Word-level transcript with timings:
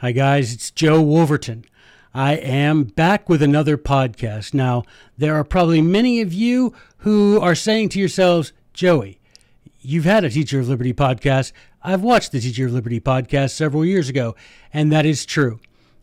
Hi, 0.00 0.12
guys. 0.12 0.54
It's 0.54 0.70
Joe 0.70 1.02
Wolverton. 1.02 1.64
I 2.14 2.34
am 2.34 2.84
back 2.84 3.28
with 3.28 3.42
another 3.42 3.76
podcast. 3.76 4.54
Now, 4.54 4.84
there 5.16 5.34
are 5.34 5.42
probably 5.42 5.82
many 5.82 6.20
of 6.20 6.32
you 6.32 6.72
who 6.98 7.40
are 7.40 7.56
saying 7.56 7.88
to 7.88 7.98
yourselves, 7.98 8.52
Joey, 8.72 9.18
you've 9.80 10.04
had 10.04 10.22
a 10.22 10.30
Teacher 10.30 10.60
of 10.60 10.68
Liberty 10.68 10.94
podcast. 10.94 11.50
I've 11.82 12.02
watched 12.02 12.30
the 12.30 12.38
Teacher 12.38 12.66
of 12.66 12.74
Liberty 12.74 13.00
podcast 13.00 13.56
several 13.56 13.84
years 13.84 14.08
ago, 14.08 14.36
and 14.72 14.92
that 14.92 15.04
is 15.04 15.26
true. 15.26 15.58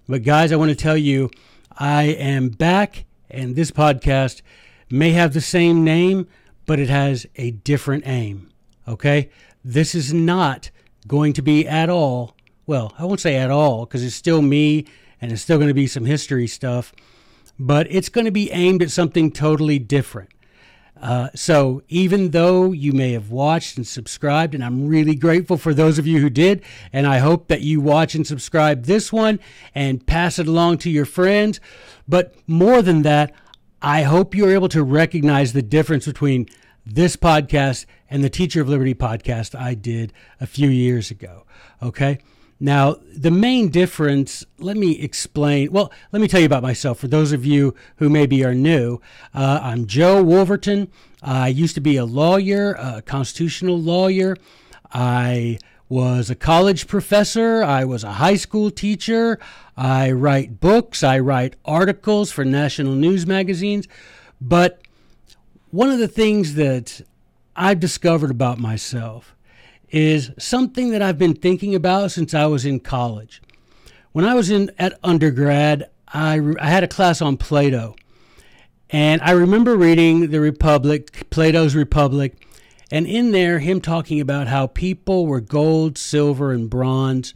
But, 0.10 0.24
guys, 0.24 0.52
I 0.52 0.58
want 0.58 0.72
to 0.72 0.76
tell 0.76 0.98
you, 0.98 1.32
I 1.78 2.04
am 2.04 2.50
back, 2.50 3.06
and 3.32 3.56
this 3.56 3.72
podcast 3.72 4.42
may 4.90 5.12
have 5.12 5.34
the 5.34 5.40
same 5.40 5.86
name, 5.86 6.28
but 6.66 6.82
it 6.82 6.90
has 6.90 7.28
a 7.38 7.52
different 7.52 8.06
aim. 8.06 8.52
Okay? 8.90 9.30
This 9.64 9.96
is 9.96 10.14
not 10.14 10.70
going 11.08 11.32
to 11.32 11.42
be 11.42 11.66
at 11.66 11.90
all 11.90 12.35
well, 12.68 12.94
I 12.98 13.06
won't 13.06 13.20
say 13.20 13.36
at 13.36 13.52
all 13.52 13.86
because 13.86 14.04
it's 14.04 14.16
still 14.16 14.42
me 14.42 14.86
and 15.22 15.32
it's 15.32 15.42
still 15.42 15.58
going 15.58 15.70
to 15.70 15.74
be 15.74 15.88
some 15.88 16.06
history 16.06 16.48
stuff, 16.48 16.94
but 17.60 17.88
it's 17.90 18.10
going 18.10 18.26
to 18.26 18.32
be 18.32 18.52
aimed 18.52 18.82
at 18.82 18.92
something 18.92 19.32
totally 19.32 19.80
different. 19.80 20.30
Uh, 21.02 21.30
so 21.36 21.84
even 21.90 22.32
though 22.32 22.72
you 22.72 22.94
may 22.94 23.12
have 23.12 23.30
watched 23.30 23.78
and 23.78 23.86
subscribed, 23.86 24.56
and 24.56 24.64
I'm 24.64 24.88
really 24.88 25.16
grateful 25.16 25.58
for 25.58 25.74
those 25.74 26.00
of 26.00 26.08
you 26.08 26.20
who 26.20 26.30
did, 26.30 26.64
and 26.94 27.06
I 27.06 27.18
hope 27.18 27.50
that 27.50 27.62
you 27.62 27.82
watch 27.82 28.16
and 28.16 28.26
subscribe 28.26 28.86
this 28.86 29.12
one 29.12 29.40
and 29.74 30.06
pass 30.08 30.40
it 30.40 30.48
along 30.48 30.78
to 30.80 30.90
your 30.90 31.06
friends. 31.06 31.60
But 32.08 32.34
more 32.48 32.82
than 32.82 33.02
that, 33.02 33.34
I 33.82 34.04
hope 34.04 34.34
you're 34.34 34.54
able 34.54 34.70
to 34.70 34.84
recognize 34.84 35.54
the 35.54 35.62
difference 35.62 36.06
between 36.06 36.48
this 36.86 37.18
podcast 37.18 37.86
and 38.10 38.24
the 38.24 38.30
Teacher 38.30 38.62
of 38.62 38.70
Liberty 38.70 38.96
podcast 38.96 39.60
I 39.60 39.74
did 39.74 40.14
a 40.40 40.48
few 40.48 40.70
years 40.70 41.12
ago. 41.12 41.46
Okay. 41.82 42.20
Now, 42.66 42.96
the 43.16 43.30
main 43.30 43.70
difference, 43.70 44.44
let 44.58 44.76
me 44.76 45.00
explain. 45.00 45.72
Well, 45.72 45.94
let 46.12 46.20
me 46.20 46.28
tell 46.28 46.40
you 46.40 46.48
about 46.48 46.64
myself. 46.64 46.98
For 46.98 47.08
those 47.08 47.32
of 47.32 47.46
you 47.46 47.76
who 47.98 48.10
maybe 48.10 48.44
are 48.44 48.56
new, 48.56 49.02
uh, 49.36 49.60
I'm 49.62 49.86
Joe 49.86 50.24
Wolverton. 50.24 50.88
I 51.22 51.50
used 51.50 51.76
to 51.76 51.80
be 51.80 51.96
a 51.96 52.06
lawyer, 52.06 52.74
a 52.80 53.04
constitutional 53.04 53.80
lawyer. 53.80 54.36
I 54.92 55.60
was 55.90 56.32
a 56.32 56.36
college 56.36 56.88
professor. 56.88 57.64
I 57.64 57.86
was 57.86 58.04
a 58.04 58.14
high 58.14 58.36
school 58.36 58.72
teacher. 58.72 59.38
I 59.78 60.10
write 60.10 60.60
books. 60.60 61.04
I 61.04 61.20
write 61.20 61.58
articles 61.66 62.32
for 62.32 62.44
national 62.44 62.94
news 62.94 63.28
magazines. 63.28 63.88
But 64.42 64.82
one 65.70 65.92
of 65.92 66.00
the 66.00 66.08
things 66.08 66.56
that 66.56 67.02
I've 67.56 67.80
discovered 67.80 68.32
about 68.32 68.58
myself 68.58 69.35
is 69.90 70.32
something 70.38 70.90
that 70.92 71.02
I've 71.02 71.18
been 71.18 71.36
thinking 71.36 71.76
about 71.76 72.12
since 72.12 72.34
I 72.34 72.46
was 72.46 72.66
in 72.66 72.80
college. 72.80 73.42
When 74.12 74.26
I 74.26 74.34
was 74.34 74.50
in 74.50 74.72
at 74.80 74.98
undergrad, 75.04 75.90
I, 76.08 76.40
I 76.60 76.70
had 76.70 76.84
a 76.84 76.88
class 76.88 77.22
on 77.22 77.38
Plato. 77.38 77.96
And 78.90 79.22
I 79.22 79.32
remember 79.32 79.76
reading 79.76 80.32
The 80.32 80.40
Republic, 80.40 81.30
Plato's 81.30 81.76
Republic, 81.76 82.36
and 82.92 83.08
in 83.08 83.32
there, 83.32 83.60
him 83.60 83.82
talking 83.82 84.22
about 84.22 84.48
how 84.48 84.68
people 84.68 85.26
were 85.26 85.42
gold, 85.42 85.98
silver, 85.98 86.52
and 86.52 86.70
bronze, 86.70 87.34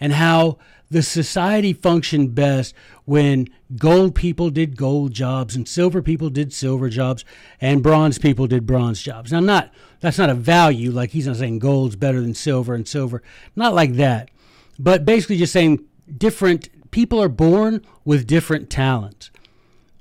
and 0.00 0.12
how 0.12 0.58
the 0.90 1.02
society 1.02 1.72
functioned 1.72 2.34
best 2.34 2.74
when 3.04 3.48
gold 3.76 4.14
people 4.14 4.50
did 4.50 4.76
gold 4.76 5.12
jobs 5.12 5.54
and 5.54 5.68
silver 5.68 6.00
people 6.00 6.30
did 6.30 6.52
silver 6.52 6.88
jobs 6.88 7.24
and 7.60 7.82
bronze 7.82 8.18
people 8.18 8.46
did 8.46 8.66
bronze 8.66 9.02
jobs. 9.02 9.32
Now, 9.32 9.40
not 9.40 9.72
that's 10.00 10.18
not 10.18 10.30
a 10.30 10.34
value 10.34 10.90
like 10.90 11.10
he's 11.10 11.26
not 11.26 11.36
saying 11.36 11.58
gold's 11.58 11.96
better 11.96 12.20
than 12.20 12.34
silver 12.34 12.74
and 12.74 12.86
silver, 12.86 13.22
not 13.56 13.74
like 13.74 13.94
that, 13.94 14.30
but 14.78 15.04
basically 15.04 15.36
just 15.36 15.52
saying 15.52 15.84
different 16.16 16.90
people 16.90 17.20
are 17.20 17.28
born 17.28 17.84
with 18.04 18.26
different 18.26 18.70
talents, 18.70 19.30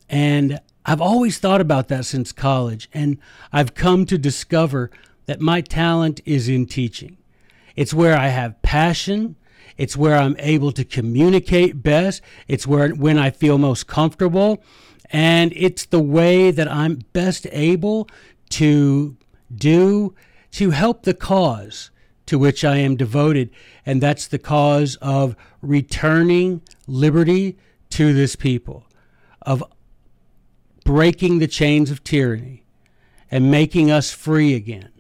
and 0.10 0.62
I've 0.86 1.02
always 1.02 1.38
thought 1.38 1.60
about 1.60 1.90
that 1.90 2.06
since 2.06 2.32
college, 2.32 2.90
and 2.94 3.18
I've 3.52 3.74
come 3.74 4.06
to 4.06 4.18
discover 4.18 4.90
that 5.26 5.42
my 5.42 5.60
talent 5.60 6.22
is 6.24 6.48
in 6.48 6.66
teaching. 6.66 7.18
It's 7.76 7.94
where 7.94 8.18
I 8.18 8.30
have 8.30 8.62
passion 8.62 9.36
it's 9.78 9.96
where 9.96 10.16
I'm 10.16 10.36
able 10.40 10.72
to 10.72 10.84
communicate 10.84 11.84
best. 11.84 12.22
It's 12.48 12.66
where 12.66 12.90
when 12.90 13.18
I 13.18 13.30
feel 13.30 13.58
most 13.58 13.88
comfortable. 13.88 14.64
And 15.12 15.54
it's 15.56 15.86
the 15.86 16.02
way 16.02 16.52
that 16.52 16.70
I'm 16.70 17.02
best 17.14 17.48
able 17.52 18.10
to 18.52 19.16
do 19.54 20.16
to 20.52 20.72
help 20.72 21.04
the 21.04 21.14
cause 21.14 21.92
to 22.26 22.38
which 22.38 22.66
I 22.66 22.78
am 22.78 22.96
devoted. 22.96 23.50
And 23.86 24.02
that's 24.02 24.28
the 24.28 24.40
cause 24.40 24.98
of 24.98 25.36
returning 25.62 26.62
liberty 26.88 27.58
to 27.92 28.14
this 28.14 28.36
people, 28.36 28.86
of 29.42 29.64
breaking 30.84 31.40
the 31.40 31.48
chains 31.48 31.90
of 31.90 32.04
tyranny 32.04 32.66
and 33.32 33.52
making 33.52 33.92
us 33.92 34.12
free 34.12 34.54
again. 34.56 34.92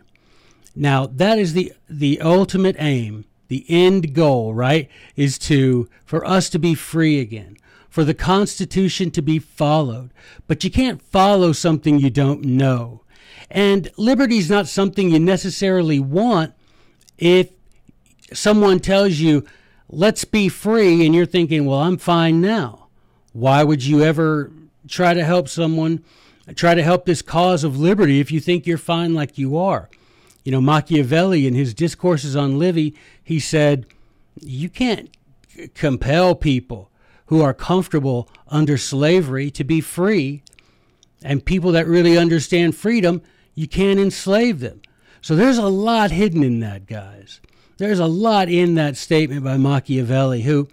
Now, 0.76 1.08
that 1.08 1.40
is 1.40 1.54
the, 1.54 1.74
the 1.90 2.22
ultimate 2.22 2.76
aim 2.78 3.26
the 3.48 3.66
end 3.70 4.14
goal, 4.14 4.54
right, 4.54 4.90
is 5.16 5.38
to 5.40 5.90
for 6.06 6.26
us 6.26 6.50
to 6.50 6.60
be 6.60 6.76
free 6.76 7.20
again, 7.20 7.58
for 7.90 8.04
the 8.04 8.14
Constitution 8.14 9.12
to 9.12 9.22
be 9.22 9.40
followed. 9.40 10.12
But 10.48 10.64
you 10.64 10.72
can't 10.72 11.02
follow 11.02 11.52
something 11.52 12.00
you 12.00 12.10
don't 12.10 12.44
know. 12.44 13.02
And 13.50 13.90
liberty 13.98 14.38
is 14.38 14.50
not 14.50 14.68
something 14.68 15.10
you 15.10 15.20
necessarily 15.20 16.00
want 16.00 16.54
if 17.18 17.52
someone 18.34 18.80
tells 18.80 19.14
you, 19.14 19.46
let's 19.90 20.26
be 20.26 20.50
free, 20.50 21.06
and 21.06 21.16
you're 21.16 21.26
thinking, 21.26 21.66
well, 21.66 21.80
I'm 21.80 21.98
fine 21.98 22.42
now. 22.42 22.88
Why 23.34 23.64
would 23.64 23.86
you 23.86 24.04
ever 24.04 24.52
try 24.88 25.14
to 25.14 25.24
help 25.24 25.48
someone, 25.48 26.04
try 26.56 26.76
to 26.76 26.84
help 26.84 27.06
this 27.06 27.22
cause 27.22 27.64
of 27.64 27.80
liberty 27.80 28.20
if 28.20 28.32
you 28.32 28.40
think 28.40 28.68
you're 28.68 28.78
fine 28.78 29.14
like 29.14 29.38
you 29.38 29.58
are? 29.58 29.90
You 30.48 30.52
know, 30.52 30.62
Machiavelli 30.62 31.46
in 31.46 31.56
his 31.56 31.74
discourses 31.74 32.34
on 32.34 32.58
Livy, 32.58 32.96
he 33.22 33.38
said, 33.38 33.86
you 34.40 34.70
can't 34.70 35.10
compel 35.74 36.36
people 36.36 36.90
who 37.26 37.42
are 37.42 37.54
comfortable 37.54 38.30
under 38.48 38.78
slavery 38.78 39.52
to 39.52 39.66
be 39.66 39.82
free. 39.82 40.44
And 41.22 41.44
people 41.44 41.74
that 41.74 41.86
really 41.86 42.18
understand 42.18 42.78
freedom, 42.78 43.22
you 43.56 43.68
can't 43.68 44.00
enslave 44.00 44.62
them. 44.62 44.82
So 45.20 45.36
there's 45.36 45.58
a 45.58 45.68
lot 45.68 46.12
hidden 46.12 46.42
in 46.44 46.62
that, 46.62 46.86
guys. 46.86 47.42
There's 47.78 48.00
a 48.00 48.08
lot 48.08 48.48
in 48.48 48.76
that 48.76 48.96
statement 48.96 49.44
by 49.44 49.58
Machiavelli, 49.58 50.44
who 50.44 50.70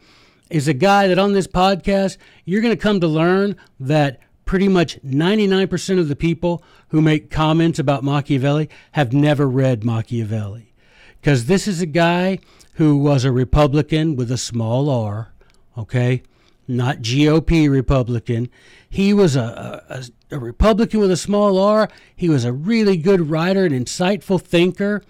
is 0.50 0.68
a 0.68 0.72
guy 0.72 1.08
that 1.08 1.18
on 1.18 1.32
this 1.32 1.48
podcast, 1.48 2.16
you're 2.44 2.62
going 2.62 2.76
to 2.76 2.80
come 2.80 3.00
to 3.00 3.08
learn 3.08 3.56
that 3.80 4.20
pretty 4.44 4.68
much 4.68 5.00
99% 5.02 5.98
of 5.98 6.08
the 6.08 6.16
people 6.16 6.62
who 6.88 7.00
make 7.00 7.30
comments 7.30 7.78
about 7.78 8.04
Machiavelli 8.04 8.68
have 8.92 9.12
never 9.12 9.48
read 9.48 9.84
Machiavelli. 9.84 10.72
Because 11.20 11.46
this 11.46 11.66
is 11.66 11.80
a 11.80 11.86
guy 11.86 12.38
who 12.74 12.98
was 12.98 13.24
a 13.24 13.32
Republican 13.32 14.16
with 14.16 14.30
a 14.30 14.36
small 14.36 14.90
r, 14.90 15.32
okay? 15.78 16.22
Not 16.68 16.98
GOP 16.98 17.70
Republican. 17.70 18.50
He 18.88 19.12
was 19.12 19.36
a, 19.36 19.82
a, 19.88 20.34
a 20.34 20.38
Republican 20.38 21.00
with 21.00 21.10
a 21.10 21.16
small 21.16 21.58
r. 21.58 21.88
He 22.14 22.28
was 22.28 22.44
a 22.44 22.52
really 22.52 22.96
good 22.96 23.30
writer, 23.30 23.64
an 23.64 23.72
insightful 23.72 24.40
thinker 24.40 25.02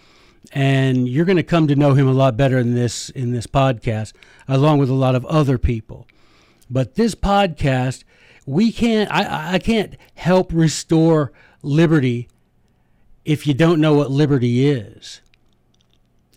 and 0.52 1.08
you're 1.08 1.24
going 1.24 1.36
to 1.36 1.42
come 1.42 1.66
to 1.68 1.76
know 1.76 1.94
him 1.94 2.06
a 2.06 2.12
lot 2.12 2.36
better 2.36 2.58
in 2.58 2.74
this 2.74 3.08
in 3.10 3.32
this 3.32 3.46
podcast 3.46 4.12
along 4.46 4.78
with 4.78 4.90
a 4.90 4.94
lot 4.94 5.14
of 5.14 5.24
other 5.26 5.58
people 5.58 6.06
but 6.70 6.94
this 6.94 7.14
podcast 7.14 8.04
we 8.46 8.72
can't 8.72 9.10
I, 9.10 9.54
I 9.54 9.58
can't 9.58 9.96
help 10.14 10.52
restore 10.52 11.32
liberty 11.62 12.28
if 13.24 13.46
you 13.46 13.54
don't 13.54 13.80
know 13.80 13.94
what 13.94 14.10
liberty 14.10 14.66
is. 14.68 15.20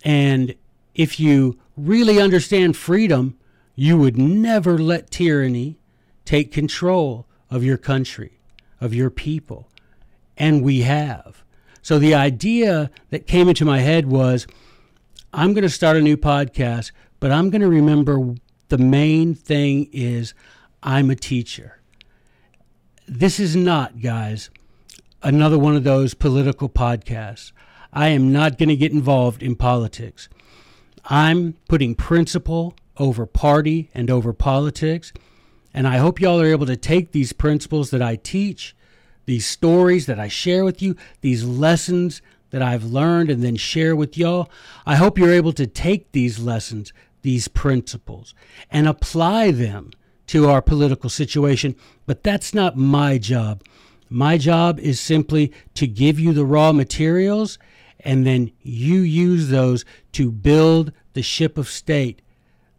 And 0.04 0.54
if 0.94 1.20
you 1.20 1.58
really 1.76 2.20
understand 2.20 2.76
freedom 2.76 3.36
you 3.74 3.96
would 3.96 4.18
never 4.18 4.76
let 4.76 5.10
tyranny 5.10 5.78
take 6.24 6.50
control 6.50 7.26
of 7.48 7.62
your 7.62 7.76
country 7.76 8.40
of 8.80 8.94
your 8.94 9.10
people. 9.10 9.68
And 10.36 10.62
we 10.62 10.82
have. 10.82 11.44
So 11.82 11.98
the 11.98 12.14
idea 12.14 12.90
that 13.10 13.26
came 13.26 13.48
into 13.48 13.64
my 13.64 13.80
head 13.80 14.06
was 14.06 14.46
i'm 15.32 15.52
going 15.52 15.62
to 15.62 15.68
start 15.68 15.96
a 15.96 16.00
new 16.00 16.16
podcast 16.16 16.90
but 17.20 17.30
i'm 17.30 17.50
going 17.50 17.60
to 17.60 17.68
remember 17.68 18.34
the 18.68 18.78
main 18.78 19.34
thing 19.34 19.88
is 19.92 20.34
i'm 20.82 21.10
a 21.10 21.14
teacher 21.14 21.80
this 23.08 23.40
is 23.40 23.56
not, 23.56 24.00
guys, 24.00 24.50
another 25.22 25.58
one 25.58 25.74
of 25.74 25.84
those 25.84 26.14
political 26.14 26.68
podcasts. 26.68 27.52
I 27.92 28.08
am 28.08 28.32
not 28.32 28.58
going 28.58 28.68
to 28.68 28.76
get 28.76 28.92
involved 28.92 29.42
in 29.42 29.56
politics. 29.56 30.28
I'm 31.06 31.54
putting 31.68 31.94
principle 31.94 32.74
over 32.98 33.24
party 33.24 33.90
and 33.94 34.10
over 34.10 34.32
politics. 34.32 35.12
And 35.72 35.88
I 35.88 35.96
hope 35.96 36.20
y'all 36.20 36.40
are 36.40 36.46
able 36.46 36.66
to 36.66 36.76
take 36.76 37.12
these 37.12 37.32
principles 37.32 37.90
that 37.90 38.02
I 38.02 38.16
teach, 38.16 38.76
these 39.24 39.46
stories 39.46 40.06
that 40.06 40.20
I 40.20 40.28
share 40.28 40.64
with 40.64 40.82
you, 40.82 40.94
these 41.22 41.44
lessons 41.44 42.20
that 42.50 42.62
I've 42.62 42.84
learned 42.84 43.30
and 43.30 43.42
then 43.42 43.56
share 43.56 43.96
with 43.96 44.18
y'all. 44.18 44.50
I 44.84 44.96
hope 44.96 45.18
you're 45.18 45.32
able 45.32 45.52
to 45.54 45.66
take 45.66 46.12
these 46.12 46.38
lessons, 46.38 46.92
these 47.22 47.48
principles 47.48 48.34
and 48.70 48.86
apply 48.86 49.50
them 49.50 49.92
to 50.28 50.48
our 50.48 50.62
political 50.62 51.10
situation. 51.10 51.74
But 52.06 52.22
that's 52.22 52.54
not 52.54 52.76
my 52.76 53.18
job. 53.18 53.62
My 54.08 54.38
job 54.38 54.78
is 54.78 55.00
simply 55.00 55.52
to 55.74 55.86
give 55.86 56.18
you 56.18 56.32
the 56.32 56.44
raw 56.44 56.72
materials 56.72 57.58
and 58.00 58.26
then 58.26 58.52
you 58.62 59.00
use 59.00 59.48
those 59.48 59.84
to 60.12 60.30
build 60.30 60.92
the 61.14 61.22
ship 61.22 61.58
of 61.58 61.68
state 61.68 62.22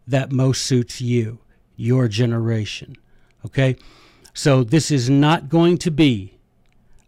that 0.06 0.32
most 0.32 0.64
suits 0.64 1.00
you, 1.00 1.38
your 1.76 2.08
generation. 2.08 2.96
Okay? 3.44 3.76
So 4.32 4.64
this 4.64 4.90
is 4.90 5.10
not 5.10 5.48
going 5.48 5.78
to 5.78 5.90
be 5.90 6.38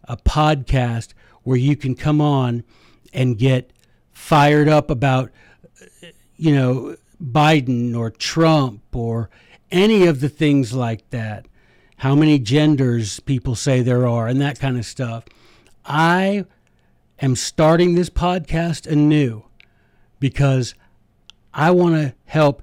a 0.05 0.15
podcast 0.17 1.13
where 1.43 1.57
you 1.57 1.75
can 1.75 1.95
come 1.95 2.21
on 2.21 2.63
and 3.13 3.37
get 3.37 3.71
fired 4.11 4.69
up 4.69 4.89
about, 4.89 5.31
you 6.37 6.53
know, 6.53 6.95
Biden 7.21 7.97
or 7.97 8.09
Trump 8.09 8.83
or 8.93 9.29
any 9.73 10.05
of 10.05 10.21
the 10.21 10.29
things 10.29 10.71
like 10.71 11.09
that. 11.09 11.47
How 11.97 12.15
many 12.15 12.39
genders 12.39 13.19
people 13.19 13.55
say 13.55 13.81
there 13.81 14.07
are 14.07 14.27
and 14.27 14.39
that 14.39 14.59
kind 14.59 14.77
of 14.77 14.85
stuff. 14.85 15.25
I 15.85 16.45
am 17.19 17.35
starting 17.35 17.95
this 17.95 18.09
podcast 18.09 18.89
anew 18.89 19.43
because 20.19 20.75
I 21.53 21.71
want 21.71 21.95
to 21.95 22.13
help 22.25 22.61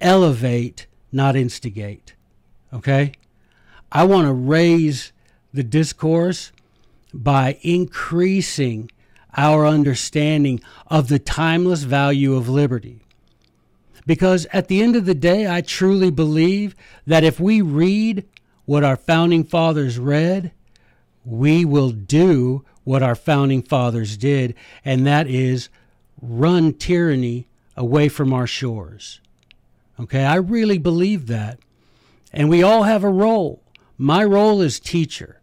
elevate, 0.00 0.86
not 1.12 1.36
instigate. 1.36 2.14
Okay? 2.72 3.12
I 3.92 4.04
want 4.04 4.26
to 4.26 4.32
raise 4.32 5.12
the 5.52 5.62
discourse 5.62 6.50
by 7.12 7.58
increasing 7.62 8.90
our 9.36 9.66
understanding 9.66 10.60
of 10.88 11.08
the 11.08 11.18
timeless 11.18 11.84
value 11.84 12.34
of 12.34 12.48
liberty. 12.48 13.03
Because 14.06 14.46
at 14.52 14.68
the 14.68 14.82
end 14.82 14.96
of 14.96 15.06
the 15.06 15.14
day, 15.14 15.46
I 15.46 15.60
truly 15.60 16.10
believe 16.10 16.74
that 17.06 17.24
if 17.24 17.40
we 17.40 17.60
read 17.60 18.26
what 18.66 18.84
our 18.84 18.96
founding 18.96 19.44
fathers 19.44 19.98
read, 19.98 20.52
we 21.24 21.64
will 21.64 21.90
do 21.90 22.64
what 22.84 23.02
our 23.02 23.14
founding 23.14 23.62
fathers 23.62 24.16
did, 24.16 24.54
and 24.84 25.06
that 25.06 25.26
is 25.26 25.70
run 26.20 26.72
tyranny 26.74 27.46
away 27.76 28.08
from 28.08 28.32
our 28.32 28.46
shores. 28.46 29.20
Okay, 29.98 30.24
I 30.24 30.36
really 30.36 30.78
believe 30.78 31.26
that. 31.28 31.58
And 32.32 32.48
we 32.48 32.62
all 32.62 32.82
have 32.82 33.04
a 33.04 33.08
role. 33.08 33.62
My 33.96 34.24
role 34.24 34.60
is 34.60 34.80
teacher. 34.80 35.40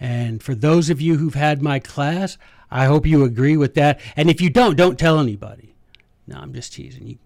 And 0.00 0.42
for 0.42 0.54
those 0.54 0.90
of 0.90 1.00
you 1.00 1.16
who've 1.16 1.34
had 1.34 1.62
my 1.62 1.78
class, 1.78 2.38
I 2.70 2.86
hope 2.86 3.06
you 3.06 3.24
agree 3.24 3.56
with 3.56 3.74
that. 3.74 4.00
And 4.16 4.28
if 4.28 4.40
you 4.40 4.50
don't, 4.50 4.76
don't 4.76 4.98
tell 4.98 5.18
anybody. 5.18 5.74
No, 6.26 6.38
I'm 6.38 6.52
just 6.52 6.72
teasing. 6.72 7.06
You 7.06 7.18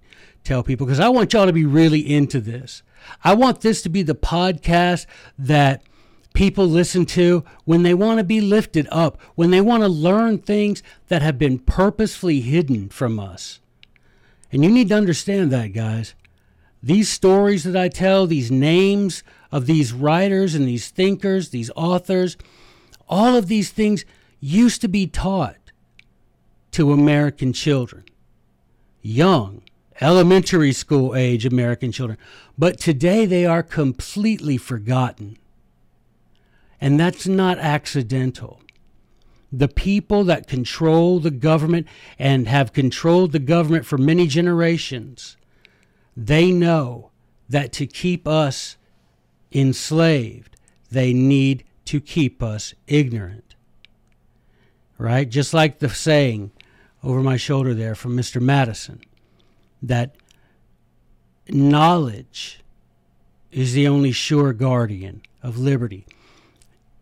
tell 0.45 0.63
people 0.63 0.87
because 0.87 1.01
I 1.01 1.09
want 1.09 1.33
y'all 1.33 1.47
to 1.47 1.53
be 1.53 1.65
really 1.65 2.01
into 2.01 2.41
this. 2.41 2.83
I 3.25 3.35
want 3.35 3.61
this 3.61 3.83
to 3.83 3.89
be 3.89 4.03
the 4.03 4.15
podcast 4.15 5.07
that 5.39 5.83
people 6.35 6.67
listen 6.67 7.05
to 7.07 7.45
when 7.65 7.83
they 7.83 7.95
want 7.95 8.19
to 8.19 8.25
be 8.25 8.41
lifted 8.41 8.89
up, 8.91 9.21
when 9.35 9.51
they 9.51 9.61
want 9.61 9.83
to 9.83 9.89
learn 9.89 10.39
things 10.39 10.83
that 11.09 11.23
have 11.23 11.39
been 11.39 11.59
purposefully 11.59 12.41
hidden 12.41 12.89
from 12.89 13.19
us. 13.19 13.61
And 14.51 14.65
you 14.65 14.71
need 14.71 14.89
to 14.89 14.97
understand 14.97 15.51
that, 15.53 15.69
guys. 15.69 16.15
These 16.83 17.09
stories 17.09 17.65
that 17.65 17.77
I 17.77 17.89
tell, 17.89 18.27
these 18.27 18.51
names 18.51 19.23
of 19.51 19.67
these 19.67 19.93
writers 19.93 20.55
and 20.55 20.67
these 20.67 20.89
thinkers, 20.89 21.51
these 21.51 21.71
authors, 21.77 22.37
all 23.09 23.37
of 23.37 23.47
these 23.47 23.71
things 23.71 24.05
used 24.41 24.81
to 24.81 24.89
be 24.89 25.07
taught 25.07 25.57
to 26.73 26.93
American 26.93 27.53
children, 27.53 28.05
young, 29.01 29.63
elementary 30.03 30.73
school 30.73 31.15
age 31.15 31.47
American 31.47 31.93
children. 31.93 32.19
But 32.59 32.79
today 32.79 33.25
they 33.25 33.47
are 33.47 33.63
completely 33.63 34.59
forgotten. 34.59 35.39
And 36.81 36.99
that's 36.99 37.27
not 37.27 37.59
accidental. 37.59 38.61
The 39.53 39.69
people 39.69 40.25
that 40.25 40.49
control 40.49 41.21
the 41.21 41.31
government 41.31 41.87
and 42.19 42.49
have 42.49 42.73
controlled 42.73 43.33
the 43.33 43.39
government 43.39 43.87
for 43.87 43.99
many 43.99 44.27
generations, 44.27 45.37
they 46.17 46.51
know 46.51 47.11
that 47.49 47.73
to 47.75 47.87
keep 47.87 48.27
us 48.27 48.77
enslaved, 49.53 50.57
they 50.91 51.13
need 51.13 51.65
to 51.85 52.01
keep 52.01 52.43
us 52.43 52.75
ignorant. 52.87 53.55
Right? 54.99 55.29
Just 55.29 55.53
like 55.53 55.79
the 55.79 55.89
saying 55.91 56.51
over 57.05 57.21
my 57.21 57.37
shoulder 57.37 57.75
there 57.75 57.95
from 57.95 58.17
Mr. 58.17 58.41
Madison 58.41 59.01
that 59.83 60.15
knowledge 61.49 62.61
is 63.51 63.75
the 63.75 63.87
only 63.89 64.13
sure 64.13 64.53
guardian 64.53 65.23
of 65.43 65.59
liberty. 65.59 66.07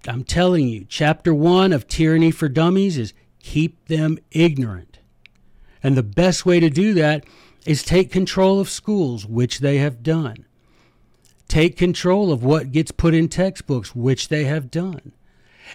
I'm 0.09 0.25
telling 0.25 0.67
you, 0.67 0.87
chapter 0.89 1.35
one 1.35 1.73
of 1.73 1.87
Tyranny 1.87 2.31
for 2.31 2.49
Dummies 2.49 2.97
is 2.97 3.13
keep 3.39 3.87
them 3.87 4.19
ignorant. 4.31 4.99
And 5.83 5.97
the 5.97 6.03
best 6.03 6.47
way 6.47 6.61
to 6.61 6.71
do 6.71 6.95
that 6.95 7.25
is 7.67 7.83
take 7.83 8.11
control 8.11 8.61
of 8.61 8.71
schools, 8.71 9.27
which 9.27 9.59
they 9.61 9.79
have 9.79 10.03
done. 10.03 10.47
Take 11.49 11.77
control 11.77 12.33
of 12.33 12.43
what 12.43 12.73
gets 12.73 12.91
put 12.91 13.15
in 13.15 13.29
textbooks, 13.29 13.95
which 13.95 14.29
they 14.29 14.45
have 14.45 14.71
done. 14.71 15.13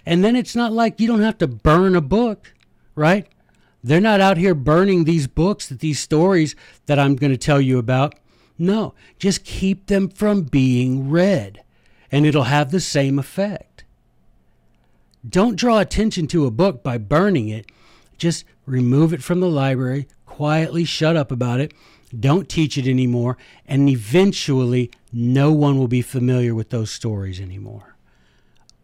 And 0.04 0.24
then 0.24 0.34
it's 0.36 0.56
not 0.56 0.72
like 0.72 1.00
you 1.00 1.06
don't 1.06 1.22
have 1.22 1.38
to 1.38 1.46
burn 1.46 1.94
a 1.94 2.00
book, 2.00 2.54
right? 2.94 3.28
They're 3.86 4.00
not 4.00 4.20
out 4.20 4.36
here 4.36 4.56
burning 4.56 5.04
these 5.04 5.28
books, 5.28 5.68
these 5.68 6.00
stories 6.00 6.56
that 6.86 6.98
I'm 6.98 7.14
going 7.14 7.30
to 7.30 7.38
tell 7.38 7.60
you 7.60 7.78
about. 7.78 8.16
No, 8.58 8.94
just 9.16 9.44
keep 9.44 9.86
them 9.86 10.08
from 10.08 10.42
being 10.42 11.08
read, 11.08 11.62
and 12.10 12.26
it'll 12.26 12.44
have 12.44 12.72
the 12.72 12.80
same 12.80 13.16
effect. 13.16 13.84
Don't 15.28 15.54
draw 15.54 15.78
attention 15.78 16.26
to 16.28 16.46
a 16.46 16.50
book 16.50 16.82
by 16.82 16.98
burning 16.98 17.48
it. 17.48 17.70
Just 18.18 18.44
remove 18.64 19.12
it 19.12 19.22
from 19.22 19.38
the 19.38 19.48
library, 19.48 20.08
quietly 20.26 20.84
shut 20.84 21.14
up 21.14 21.30
about 21.30 21.60
it, 21.60 21.72
don't 22.18 22.48
teach 22.48 22.76
it 22.76 22.88
anymore, 22.88 23.36
and 23.68 23.88
eventually 23.88 24.90
no 25.12 25.52
one 25.52 25.78
will 25.78 25.86
be 25.86 26.02
familiar 26.02 26.56
with 26.56 26.70
those 26.70 26.90
stories 26.90 27.40
anymore. 27.40 27.94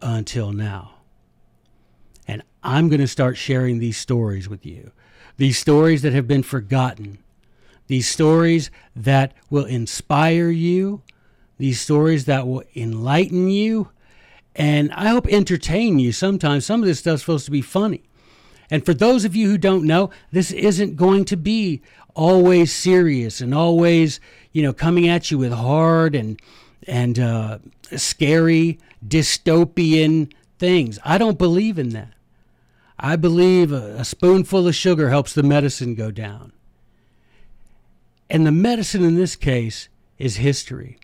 Until 0.01 0.53
now. 0.53 0.92
I'm 2.63 2.89
going 2.89 3.01
to 3.01 3.09
start 3.09 3.37
sharing 3.37 3.79
these 3.79 3.97
stories 3.97 4.49
with 4.49 4.65
you. 4.65 4.93
These 5.37 5.59
stories 5.59 6.03
that 6.03 6.13
have 6.13 6.29
been 6.29 6.43
forgotten. 6.43 7.19
These 7.87 8.09
stories 8.09 8.71
that 8.95 9.35
will 9.51 9.65
inspire 9.65 10.51
you. 10.51 11.03
These 11.59 11.81
stories 11.81 12.27
that 12.27 12.47
will 12.47 12.63
enlighten 12.75 13.49
you 13.49 13.91
and 14.55 14.93
I 14.93 15.09
hope 15.09 15.27
entertain 15.29 15.99
you 15.99 16.13
sometimes. 16.13 16.67
Some 16.67 16.83
of 16.83 16.87
this 16.87 16.99
stuff's 16.99 17.23
supposed 17.23 17.47
to 17.47 17.51
be 17.51 17.63
funny. 17.63 18.03
And 18.71 18.85
for 18.85 18.95
those 18.95 19.25
of 19.25 19.37
you 19.37 19.49
who 19.49 19.59
don't 19.59 19.85
know, 19.85 20.11
this 20.31 20.51
isn't 20.51 20.97
going 20.97 21.25
to 21.27 21.37
be 21.37 21.83
always 22.15 22.73
serious 22.73 23.41
and 23.41 23.55
always, 23.55 24.21
you 24.53 24.63
know, 24.63 24.73
coming 24.73 25.09
at 25.09 25.31
you 25.31 25.39
with 25.39 25.53
hard 25.53 26.15
and 26.15 26.41
and 26.87 27.19
uh, 27.19 27.59
scary 27.97 28.79
dystopian 29.07 30.33
things. 30.59 30.99
I 31.05 31.19
don't 31.19 31.39
believe 31.39 31.79
in 31.79 31.91
that. 31.91 32.13
I 32.99 33.17
believe 33.17 33.73
a, 33.73 33.97
a 33.97 34.05
spoonful 34.05 34.69
of 34.69 34.75
sugar 34.75 35.11
helps 35.11 35.33
the 35.33 35.43
medicine 35.43 35.95
go 35.95 36.11
down. 36.11 36.53
And 38.31 38.47
the 38.47 38.53
medicine 38.53 39.05
in 39.05 39.15
this 39.15 39.37
case 39.37 39.89
is 40.19 40.37
history. 40.37 40.99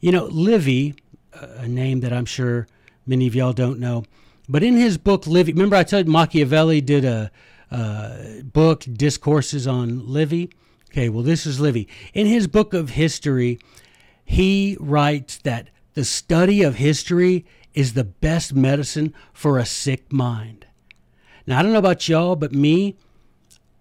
You 0.00 0.12
know, 0.12 0.24
Livy, 0.24 0.94
a 1.32 1.68
name 1.68 2.00
that 2.00 2.12
I'm 2.12 2.24
sure 2.24 2.66
many 3.06 3.26
of 3.26 3.34
y'all 3.34 3.52
don't 3.52 3.78
know. 3.78 4.04
But 4.48 4.62
in 4.62 4.76
his 4.76 4.98
book, 4.98 5.26
Livy, 5.26 5.52
remember 5.52 5.76
I 5.76 5.84
told 5.84 6.06
you 6.06 6.12
Machiavelli 6.12 6.80
did 6.80 7.04
a, 7.04 7.30
a 7.70 8.42
book, 8.42 8.84
Discourses 8.90 9.66
on 9.66 10.08
Livy? 10.08 10.50
Okay, 10.90 11.08
well, 11.08 11.22
this 11.22 11.46
is 11.46 11.60
Livy. 11.60 11.86
In 12.14 12.26
his 12.26 12.48
book 12.48 12.74
of 12.74 12.90
history, 12.90 13.60
he 14.24 14.76
writes 14.80 15.38
that 15.38 15.68
the 15.94 16.04
study 16.04 16.62
of 16.62 16.76
history 16.76 17.46
is 17.74 17.92
the 17.92 18.04
best 18.04 18.54
medicine 18.54 19.14
for 19.32 19.58
a 19.58 19.66
sick 19.66 20.12
mind. 20.12 20.66
Now, 21.50 21.58
I 21.58 21.62
don't 21.62 21.72
know 21.72 21.80
about 21.80 22.08
y'all, 22.08 22.36
but 22.36 22.52
me, 22.52 22.94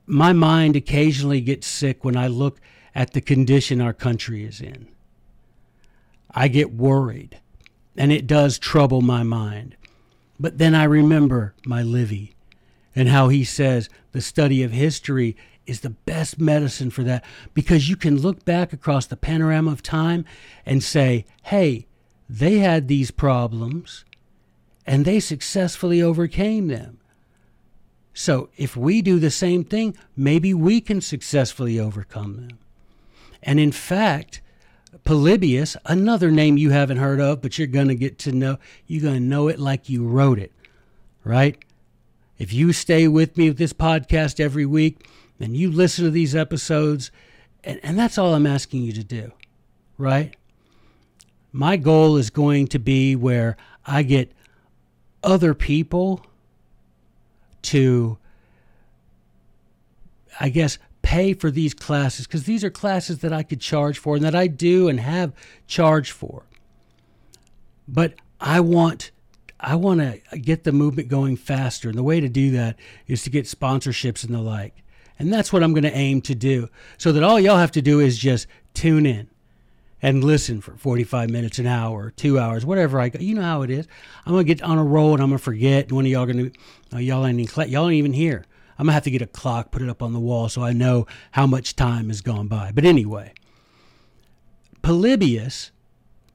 my 0.07 0.33
mind 0.33 0.75
occasionally 0.75 1.39
gets 1.39 1.67
sick 1.67 2.03
when 2.03 2.17
I 2.17 2.25
look 2.25 2.59
at 2.95 3.13
the 3.13 3.21
condition 3.21 3.79
our 3.79 3.93
country 3.93 4.43
is 4.43 4.59
in. 4.59 4.87
I 6.31 6.47
get 6.47 6.73
worried 6.73 7.39
and 7.95 8.11
it 8.11 8.25
does 8.25 8.57
trouble 8.57 9.01
my 9.01 9.21
mind. 9.21 9.77
But 10.39 10.57
then 10.57 10.73
I 10.73 10.85
remember 10.85 11.53
my 11.63 11.83
Livy 11.83 12.33
and 12.95 13.07
how 13.07 13.27
he 13.27 13.43
says 13.43 13.87
the 14.13 14.21
study 14.21 14.63
of 14.63 14.71
history 14.71 15.37
is 15.67 15.81
the 15.81 15.91
best 15.91 16.39
medicine 16.39 16.89
for 16.89 17.03
that 17.03 17.23
because 17.53 17.87
you 17.87 17.95
can 17.95 18.17
look 18.19 18.45
back 18.45 18.73
across 18.73 19.05
the 19.05 19.15
panorama 19.15 19.71
of 19.71 19.83
time 19.83 20.25
and 20.65 20.81
say, 20.81 21.23
hey, 21.43 21.85
they 22.27 22.57
had 22.57 22.87
these 22.87 23.11
problems 23.11 24.05
and 24.87 25.05
they 25.05 25.19
successfully 25.19 26.01
overcame 26.01 26.67
them. 26.67 26.98
So 28.13 28.49
if 28.57 28.75
we 28.75 29.01
do 29.01 29.19
the 29.19 29.31
same 29.31 29.63
thing, 29.63 29.95
maybe 30.15 30.53
we 30.53 30.81
can 30.81 31.01
successfully 31.01 31.79
overcome 31.79 32.35
them. 32.35 32.59
And 33.41 33.59
in 33.59 33.71
fact, 33.71 34.41
Polybius, 35.03 35.77
another 35.85 36.31
name 36.31 36.57
you 36.57 36.71
haven't 36.71 36.97
heard 36.97 37.21
of, 37.21 37.41
but 37.41 37.57
you're 37.57 37.67
going 37.67 37.87
to 37.87 37.95
get 37.95 38.17
to 38.19 38.31
know, 38.31 38.57
you're 38.87 39.03
going 39.03 39.15
to 39.15 39.19
know 39.19 39.47
it 39.47 39.59
like 39.59 39.89
you 39.89 40.05
wrote 40.05 40.39
it, 40.39 40.51
right? 41.23 41.57
If 42.37 42.53
you 42.53 42.73
stay 42.73 43.07
with 43.07 43.37
me 43.37 43.49
with 43.49 43.57
this 43.57 43.73
podcast 43.73 44.39
every 44.39 44.65
week 44.65 45.07
and 45.39 45.55
you 45.55 45.71
listen 45.71 46.05
to 46.05 46.11
these 46.11 46.35
episodes, 46.35 47.11
and, 47.63 47.79
and 47.83 47.99
that's 47.99 48.17
all 48.17 48.33
I'm 48.33 48.47
asking 48.47 48.83
you 48.83 48.93
to 48.93 49.03
do, 49.03 49.31
right? 49.97 50.35
My 51.51 51.77
goal 51.77 52.17
is 52.17 52.29
going 52.29 52.67
to 52.67 52.79
be 52.79 53.15
where 53.15 53.57
I 53.85 54.03
get 54.03 54.31
other 55.23 55.53
people 55.53 56.25
to, 57.69 58.17
I 60.39 60.49
guess, 60.49 60.77
pay 61.01 61.33
for 61.33 61.51
these 61.51 61.73
classes 61.73 62.27
because 62.27 62.43
these 62.43 62.63
are 62.63 62.69
classes 62.69 63.19
that 63.19 63.31
I 63.31 63.43
could 63.43 63.61
charge 63.61 63.97
for 63.97 64.15
and 64.15 64.25
that 64.25 64.35
I 64.35 64.47
do 64.47 64.87
and 64.87 64.99
have 64.99 65.33
charged 65.67 66.11
for. 66.11 66.43
But 67.87 68.13
I 68.39 68.59
want 68.59 69.11
I 69.59 69.75
want 69.75 69.99
to 69.99 70.39
get 70.39 70.63
the 70.63 70.71
movement 70.71 71.09
going 71.09 71.35
faster, 71.35 71.89
and 71.89 71.97
the 71.97 72.03
way 72.03 72.21
to 72.21 72.29
do 72.29 72.51
that 72.51 72.79
is 73.07 73.23
to 73.23 73.29
get 73.29 73.45
sponsorships 73.45 74.23
and 74.23 74.33
the 74.33 74.39
like. 74.39 74.83
And 75.17 75.33
that's 75.33 75.51
what 75.51 75.63
I'm 75.63 75.73
going 75.73 75.83
to 75.83 75.95
aim 75.95 76.21
to 76.21 76.35
do, 76.35 76.69
so 76.97 77.11
that 77.11 77.23
all 77.23 77.39
y'all 77.39 77.57
have 77.57 77.71
to 77.73 77.81
do 77.81 77.99
is 77.99 78.17
just 78.17 78.47
tune 78.73 79.05
in 79.05 79.29
and 80.01 80.23
listen 80.23 80.61
for 80.61 80.75
45 80.75 81.29
minutes, 81.29 81.59
an 81.59 81.67
hour, 81.67 82.11
two 82.11 82.39
hours, 82.39 82.65
whatever 82.65 82.99
I 82.99 83.09
go. 83.09 83.19
You 83.19 83.35
know 83.35 83.41
how 83.41 83.61
it 83.63 83.69
is. 83.69 83.87
I'm 84.25 84.33
gonna 84.33 84.43
get 84.43 84.61
on 84.61 84.77
a 84.77 84.83
roll 84.83 85.13
and 85.13 85.21
I'm 85.21 85.29
gonna 85.29 85.39
forget. 85.39 85.85
And 85.85 85.91
one 85.93 86.05
of 86.05 86.11
y'all 86.11 86.25
gonna 86.25 86.51
uh, 86.93 86.97
y'all 86.97 87.25
ain't 87.25 87.39
even, 87.39 87.69
y'all 87.69 87.89
ain't 87.89 87.97
even 87.97 88.13
here. 88.13 88.45
I'm 88.77 88.85
gonna 88.85 88.93
have 88.93 89.03
to 89.03 89.11
get 89.11 89.21
a 89.21 89.27
clock, 89.27 89.71
put 89.71 89.81
it 89.81 89.89
up 89.89 90.01
on 90.01 90.13
the 90.13 90.19
wall 90.19 90.47
so 90.47 90.63
I 90.63 90.71
know 90.71 91.05
how 91.31 91.45
much 91.45 91.75
time 91.75 92.07
has 92.07 92.21
gone 92.21 92.47
by. 92.47 92.71
But 92.73 92.85
anyway, 92.85 93.33
Polybius, 94.81 95.71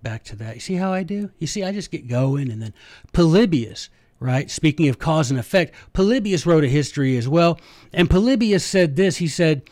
back 0.02 0.24
to 0.24 0.36
that. 0.36 0.54
You 0.54 0.60
see 0.60 0.74
how 0.74 0.92
I 0.92 1.02
do? 1.02 1.30
You 1.38 1.46
see, 1.46 1.64
I 1.64 1.72
just 1.72 1.90
get 1.90 2.06
going 2.06 2.50
and 2.50 2.60
then 2.60 2.74
Polybius, 3.12 3.88
right? 4.20 4.50
Speaking 4.50 4.88
of 4.88 4.98
cause 4.98 5.30
and 5.30 5.40
effect, 5.40 5.74
Polybius 5.94 6.44
wrote 6.44 6.64
a 6.64 6.68
history 6.68 7.16
as 7.16 7.26
well. 7.26 7.58
And 7.94 8.10
Polybius 8.10 8.64
said 8.64 8.96
this 8.96 9.16
he 9.16 9.26
said, 9.26 9.62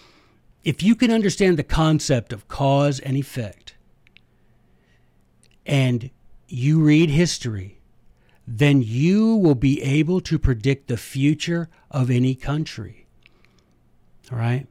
if 0.64 0.82
you 0.82 0.94
can 0.94 1.10
understand 1.10 1.58
the 1.58 1.64
concept 1.64 2.32
of 2.32 2.48
cause 2.48 3.00
and 3.00 3.16
effect, 3.16 3.61
and 5.66 6.10
you 6.48 6.80
read 6.80 7.10
history, 7.10 7.78
then 8.46 8.82
you 8.82 9.36
will 9.36 9.54
be 9.54 9.80
able 9.82 10.20
to 10.20 10.38
predict 10.38 10.88
the 10.88 10.96
future 10.96 11.68
of 11.90 12.10
any 12.10 12.34
country. 12.34 13.06
All 14.30 14.38
right? 14.38 14.66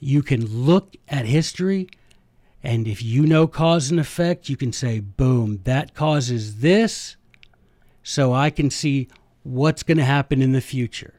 You 0.00 0.22
can 0.22 0.46
look 0.46 0.96
at 1.08 1.26
history, 1.26 1.88
and 2.62 2.88
if 2.88 3.02
you 3.02 3.26
know 3.26 3.46
cause 3.46 3.90
and 3.90 4.00
effect, 4.00 4.48
you 4.48 4.56
can 4.56 4.72
say, 4.72 5.00
boom, 5.00 5.60
that 5.64 5.94
causes 5.94 6.60
this, 6.60 7.16
so 8.02 8.32
I 8.32 8.50
can 8.50 8.70
see 8.70 9.08
what's 9.42 9.82
going 9.82 9.98
to 9.98 10.04
happen 10.04 10.42
in 10.42 10.52
the 10.52 10.60
future. 10.60 11.14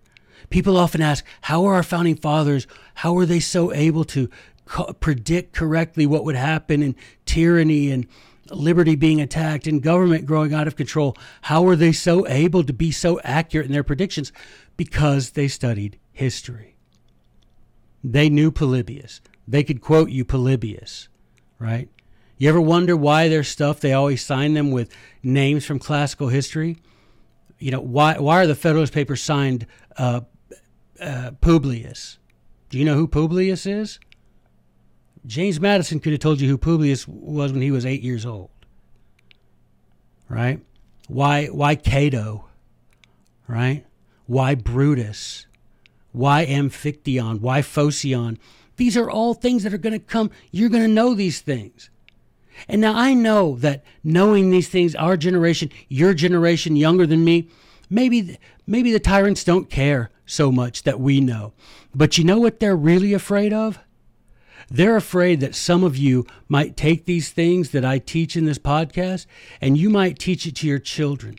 People 0.50 0.78
often 0.78 1.02
ask, 1.02 1.26
how 1.42 1.66
are 1.66 1.76
our 1.76 1.84
founding 1.84 2.16
fathers, 2.16 2.68
how 2.96 3.18
are 3.18 3.26
they 3.26 3.40
so 3.40 3.74
able 3.74 4.04
to 4.06 4.30
co- 4.66 4.94
predict 4.94 5.54
correctly 5.54 6.06
what 6.06 6.26
would 6.26 6.36
happen 6.36 6.84
in 6.84 6.96
tyranny 7.26 7.90
and 7.90 8.08
liberty 8.52 8.96
being 8.96 9.22
attacked 9.22 9.68
and 9.68 9.82
government 9.82 10.26
growing 10.26 10.54
out 10.54 10.68
of 10.68 10.76
control. 10.76 11.16
How 11.44 11.62
were 11.62 11.76
they 11.76 11.92
so 11.92 12.28
able 12.28 12.64
to 12.64 12.74
be 12.74 12.92
so 12.92 13.20
accurate 13.22 13.68
in 13.68 13.72
their 13.72 13.84
predictions? 13.84 14.32
Because 14.78 15.32
they 15.32 15.48
studied 15.48 16.00
history. 16.12 16.76
They 18.04 18.30
knew 18.30 18.52
Polybius. 18.52 19.22
They 19.48 19.64
could 19.64 19.82
quote 19.82 20.10
you 20.10 20.26
Polybius, 20.26 21.08
right? 21.60 21.90
You 22.38 22.50
ever 22.50 22.62
wonder 22.62 22.98
why 22.98 23.30
their 23.30 23.44
stuff 23.44 23.80
they 23.80 23.94
always 23.94 24.26
sign 24.26 24.54
them 24.54 24.72
with 24.72 24.94
names 25.22 25.66
from 25.66 25.80
classical 25.80 26.28
history? 26.28 26.78
You 27.60 27.72
know 27.72 27.80
why? 27.80 28.18
Why 28.18 28.42
are 28.42 28.48
the 28.48 28.56
Federalist 28.56 28.94
Papers 28.94 29.22
signed 29.22 29.66
uh, 29.98 30.22
uh, 31.00 31.32
Publius? 31.40 32.18
Do 32.70 32.78
you 32.78 32.86
know 32.86 32.96
who 32.96 33.08
Publius 33.08 33.66
is? 33.66 34.00
James 35.26 35.60
Madison 35.60 36.00
could 36.00 36.12
have 36.12 36.20
told 36.20 36.42
you 36.42 36.50
who 36.50 36.58
Publius 36.58 37.08
was 37.08 37.54
when 37.54 37.62
he 37.62 37.72
was 37.72 37.86
eight 37.86 38.02
years 38.02 38.26
old. 38.26 38.50
Right? 40.28 40.60
Why 41.08 41.48
why 41.48 41.76
Cato? 41.76 42.46
Right? 43.48 43.86
Why 44.26 44.56
Brutus? 44.56 45.48
Why 46.12 46.46
Amphictyon? 46.46 47.40
Why 47.40 47.62
Phocion? 47.62 48.38
These 48.78 48.98
are 48.98 49.10
all 49.10 49.34
things 49.34 49.64
that 49.64 49.74
are 49.74 49.78
going 49.78 49.94
to 49.94 50.00
come. 50.00 50.32
You're 50.52 50.70
going 50.70 50.84
to 50.84 50.90
know 50.90 51.14
these 51.14 51.42
things. 51.42 51.90
And 52.68 52.82
now 52.82 52.96
I 52.96 53.14
know 53.14 53.56
that 53.58 53.84
knowing 54.04 54.50
these 54.50 54.70
things, 54.70 54.96
our 54.96 55.18
generation, 55.18 55.70
your 55.90 56.14
generation, 56.14 56.76
younger 56.76 57.06
than 57.06 57.24
me, 57.24 57.50
maybe 57.90 58.38
maybe 58.68 58.92
the 58.92 59.00
tyrants 59.00 59.44
don't 59.44 59.70
care 59.70 60.12
so 60.26 60.52
much 60.52 60.84
that 60.84 61.00
we 61.00 61.20
know. 61.20 61.54
But 61.94 62.18
you 62.18 62.24
know 62.24 62.40
what 62.40 62.60
they're 62.60 62.76
really 62.76 63.14
afraid 63.14 63.54
of? 63.54 63.80
They're 64.70 64.96
afraid 64.96 65.40
that 65.42 65.56
some 65.56 65.84
of 65.84 65.98
you 65.98 66.26
might 66.48 66.78
take 66.78 67.06
these 67.06 67.30
things 67.30 67.72
that 67.72 67.86
I 67.86 68.00
teach 68.00 68.36
in 68.36 68.46
this 68.46 68.60
podcast 68.60 69.26
and 69.62 69.78
you 69.78 69.90
might 69.90 70.20
teach 70.20 70.46
it 70.46 70.56
to 70.58 70.68
your 70.68 70.80
children. 70.80 71.38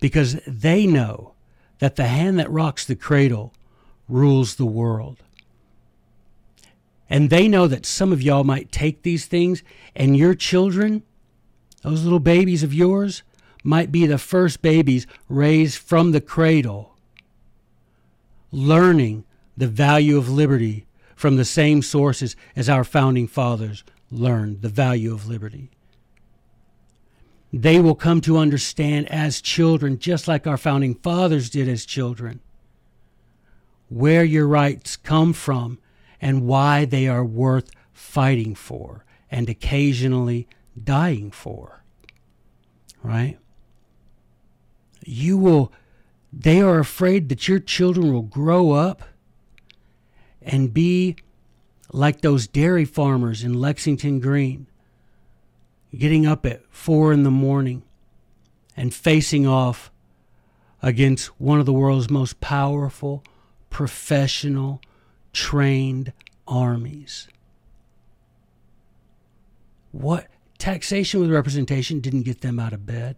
Because 0.00 0.40
they 0.46 0.86
know 0.86 1.34
that 1.78 1.96
the 1.96 2.06
hand 2.06 2.38
that 2.38 2.50
rocks 2.50 2.84
the 2.84 2.96
cradle 2.96 3.52
rules 4.08 4.56
the 4.56 4.66
world. 4.66 5.22
And 7.10 7.30
they 7.30 7.48
know 7.48 7.66
that 7.66 7.86
some 7.86 8.12
of 8.12 8.22
y'all 8.22 8.44
might 8.44 8.70
take 8.70 9.02
these 9.02 9.26
things 9.26 9.62
and 9.96 10.16
your 10.16 10.34
children, 10.34 11.02
those 11.82 12.04
little 12.04 12.20
babies 12.20 12.62
of 12.62 12.74
yours, 12.74 13.22
might 13.64 13.90
be 13.90 14.06
the 14.06 14.18
first 14.18 14.62
babies 14.62 15.06
raised 15.28 15.78
from 15.78 16.12
the 16.12 16.20
cradle, 16.20 16.96
learning 18.52 19.24
the 19.56 19.66
value 19.66 20.16
of 20.16 20.28
liberty 20.28 20.86
from 21.18 21.34
the 21.34 21.44
same 21.44 21.82
sources 21.82 22.36
as 22.54 22.68
our 22.68 22.84
founding 22.84 23.26
fathers 23.26 23.82
learned 24.08 24.62
the 24.62 24.68
value 24.68 25.12
of 25.12 25.26
liberty. 25.26 25.68
They 27.52 27.80
will 27.80 27.96
come 27.96 28.20
to 28.20 28.38
understand 28.38 29.10
as 29.10 29.40
children, 29.40 29.98
just 29.98 30.28
like 30.28 30.46
our 30.46 30.56
founding 30.56 30.94
fathers 30.94 31.50
did 31.50 31.68
as 31.68 31.84
children, 31.84 32.38
where 33.88 34.22
your 34.22 34.46
rights 34.46 34.96
come 34.96 35.32
from 35.32 35.80
and 36.20 36.46
why 36.46 36.84
they 36.84 37.08
are 37.08 37.24
worth 37.24 37.72
fighting 37.92 38.54
for 38.54 39.04
and 39.28 39.48
occasionally 39.48 40.46
dying 40.80 41.32
for. 41.32 41.82
Right? 43.02 43.40
You 45.04 45.36
will, 45.36 45.72
they 46.32 46.60
are 46.60 46.78
afraid 46.78 47.28
that 47.30 47.48
your 47.48 47.58
children 47.58 48.12
will 48.12 48.22
grow 48.22 48.70
up 48.70 49.02
and 50.48 50.72
be 50.72 51.16
like 51.92 52.22
those 52.22 52.46
dairy 52.46 52.84
farmers 52.84 53.44
in 53.44 53.54
Lexington 53.54 54.18
Green, 54.18 54.66
getting 55.96 56.26
up 56.26 56.44
at 56.44 56.64
four 56.70 57.12
in 57.12 57.22
the 57.22 57.30
morning 57.30 57.82
and 58.76 58.92
facing 58.92 59.46
off 59.46 59.90
against 60.82 61.26
one 61.40 61.60
of 61.60 61.66
the 61.66 61.72
world's 61.72 62.10
most 62.10 62.40
powerful, 62.40 63.22
professional, 63.68 64.80
trained 65.32 66.12
armies. 66.46 67.28
What 69.92 70.28
taxation 70.58 71.20
with 71.20 71.30
representation 71.30 72.00
didn't 72.00 72.22
get 72.22 72.40
them 72.40 72.58
out 72.58 72.72
of 72.72 72.86
bed. 72.86 73.16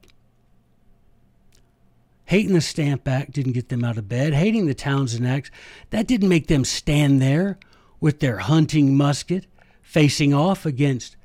Hating 2.31 2.55
the 2.55 2.61
Stamp 2.61 3.09
Act 3.09 3.33
didn't 3.33 3.55
get 3.55 3.71
them 3.71 3.83
out 3.83 3.99
of 3.99 4.09
bed. 4.09 4.35
Hating 4.35 4.67
the 4.67 4.73
Townshend 4.73 5.27
Act, 5.27 5.51
that 5.91 6.07
didn't 6.07 6.29
make 6.29 6.47
them 6.47 6.65
stand 6.65 7.21
there 7.21 7.59
with 7.99 8.21
their 8.21 8.39
hunting 8.39 8.97
musket 8.97 9.49
facing 9.83 10.33
off 10.33 10.65
against 10.65 11.17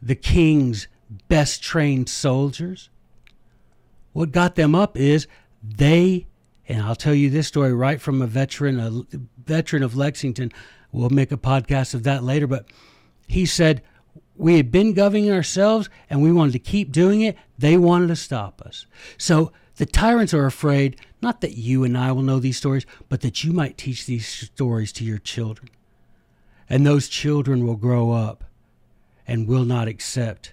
the 0.00 0.14
king's 0.14 0.86
best 1.26 1.60
trained 1.60 2.08
soldiers. 2.08 2.88
What 4.12 4.30
got 4.30 4.54
them 4.54 4.76
up 4.76 4.96
is 4.96 5.26
they, 5.60 6.28
and 6.68 6.82
I'll 6.82 6.94
tell 6.94 7.14
you 7.14 7.30
this 7.30 7.48
story 7.48 7.72
right 7.72 8.00
from 8.00 8.22
a 8.22 8.28
veteran, 8.28 8.78
a 8.78 9.18
veteran 9.44 9.82
of 9.82 9.96
Lexington. 9.96 10.52
We'll 10.92 11.10
make 11.10 11.32
a 11.32 11.36
podcast 11.36 11.94
of 11.94 12.04
that 12.04 12.22
later, 12.22 12.46
but 12.46 12.66
he 13.26 13.44
said, 13.44 13.82
we 14.36 14.56
had 14.56 14.70
been 14.70 14.92
governing 14.92 15.32
ourselves 15.32 15.90
and 16.08 16.22
we 16.22 16.30
wanted 16.30 16.52
to 16.52 16.60
keep 16.60 16.92
doing 16.92 17.22
it. 17.22 17.36
They 17.58 17.76
wanted 17.76 18.06
to 18.06 18.14
stop 18.14 18.62
us. 18.62 18.86
So 19.16 19.50
the 19.78 19.86
tyrants 19.86 20.34
are 20.34 20.44
afraid 20.44 21.00
not 21.22 21.40
that 21.40 21.56
you 21.56 21.84
and 21.84 21.96
I 21.96 22.12
will 22.12 22.22
know 22.22 22.38
these 22.38 22.56
stories, 22.56 22.84
but 23.08 23.22
that 23.22 23.42
you 23.42 23.52
might 23.52 23.78
teach 23.78 24.06
these 24.06 24.26
stories 24.26 24.92
to 24.92 25.04
your 25.04 25.18
children. 25.18 25.70
And 26.68 26.86
those 26.86 27.08
children 27.08 27.66
will 27.66 27.76
grow 27.76 28.12
up 28.12 28.44
and 29.26 29.48
will 29.48 29.64
not 29.64 29.88
accept 29.88 30.52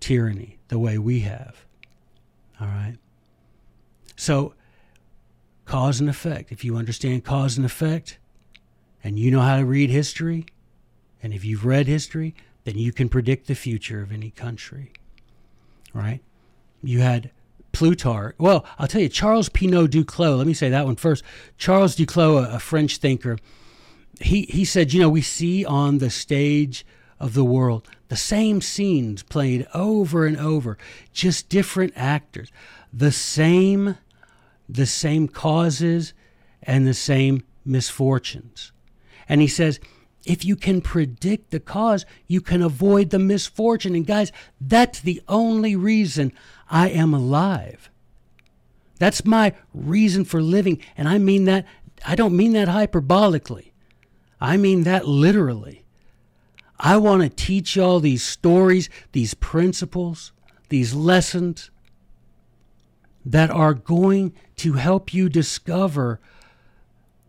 tyranny 0.00 0.58
the 0.68 0.78
way 0.78 0.98
we 0.98 1.20
have. 1.20 1.64
All 2.60 2.68
right? 2.68 2.96
So, 4.16 4.54
cause 5.64 6.00
and 6.00 6.08
effect. 6.08 6.50
If 6.50 6.64
you 6.64 6.76
understand 6.76 7.24
cause 7.24 7.56
and 7.56 7.66
effect, 7.66 8.18
and 9.02 9.18
you 9.18 9.30
know 9.30 9.40
how 9.40 9.58
to 9.58 9.64
read 9.64 9.90
history, 9.90 10.46
and 11.22 11.32
if 11.32 11.44
you've 11.44 11.64
read 11.64 11.86
history, 11.86 12.34
then 12.64 12.78
you 12.78 12.92
can 12.92 13.08
predict 13.08 13.46
the 13.46 13.54
future 13.54 14.02
of 14.02 14.12
any 14.12 14.30
country. 14.30 14.92
Right? 15.92 16.20
You 16.82 17.00
had 17.00 17.30
Plutarch. 17.72 18.34
Well, 18.38 18.64
I'll 18.78 18.88
tell 18.88 19.00
you, 19.00 19.08
Charles 19.08 19.48
Pinot 19.48 19.90
Duclos. 19.90 20.38
Let 20.38 20.46
me 20.46 20.54
say 20.54 20.68
that 20.68 20.86
one 20.86 20.96
first. 20.96 21.22
Charles 21.56 21.96
Duclos, 21.96 22.52
a, 22.52 22.58
French 22.58 22.96
thinker, 22.96 23.38
he, 24.20 24.42
he 24.42 24.64
said, 24.64 24.92
you 24.92 25.00
know, 25.00 25.08
we 25.08 25.22
see 25.22 25.64
on 25.64 25.98
the 25.98 26.10
stage 26.10 26.84
of 27.20 27.34
the 27.34 27.44
world 27.44 27.88
the 28.08 28.16
same 28.16 28.60
scenes 28.60 29.22
played 29.22 29.66
over 29.74 30.26
and 30.26 30.36
over, 30.36 30.78
just 31.12 31.48
different 31.48 31.92
actors, 31.94 32.50
the 32.92 33.12
same, 33.12 33.96
the 34.68 34.86
same 34.86 35.28
causes 35.28 36.14
and 36.62 36.86
the 36.86 36.94
same 36.94 37.42
misfortunes. 37.64 38.72
And 39.28 39.40
he 39.40 39.48
says, 39.48 39.78
if 40.24 40.44
you 40.44 40.56
can 40.56 40.80
predict 40.80 41.50
the 41.50 41.60
cause, 41.60 42.04
you 42.26 42.40
can 42.40 42.62
avoid 42.62 43.10
the 43.10 43.18
misfortune. 43.18 43.94
And 43.94 44.06
guys, 44.06 44.32
that's 44.60 45.00
the 45.00 45.22
only 45.28 45.76
reason 45.76 46.32
I 46.70 46.88
am 46.88 47.14
alive. 47.14 47.90
That's 48.98 49.24
my 49.24 49.54
reason 49.72 50.24
for 50.24 50.42
living. 50.42 50.80
And 50.96 51.08
I 51.08 51.18
mean 51.18 51.44
that, 51.44 51.66
I 52.06 52.14
don't 52.14 52.36
mean 52.36 52.52
that 52.52 52.68
hyperbolically. 52.68 53.72
I 54.40 54.56
mean 54.56 54.84
that 54.84 55.06
literally. 55.06 55.84
I 56.78 56.96
want 56.96 57.22
to 57.22 57.28
teach 57.28 57.76
y'all 57.76 58.00
these 58.00 58.22
stories, 58.22 58.88
these 59.12 59.34
principles, 59.34 60.32
these 60.68 60.94
lessons 60.94 61.70
that 63.24 63.50
are 63.50 63.74
going 63.74 64.32
to 64.56 64.74
help 64.74 65.12
you 65.12 65.28
discover 65.28 66.20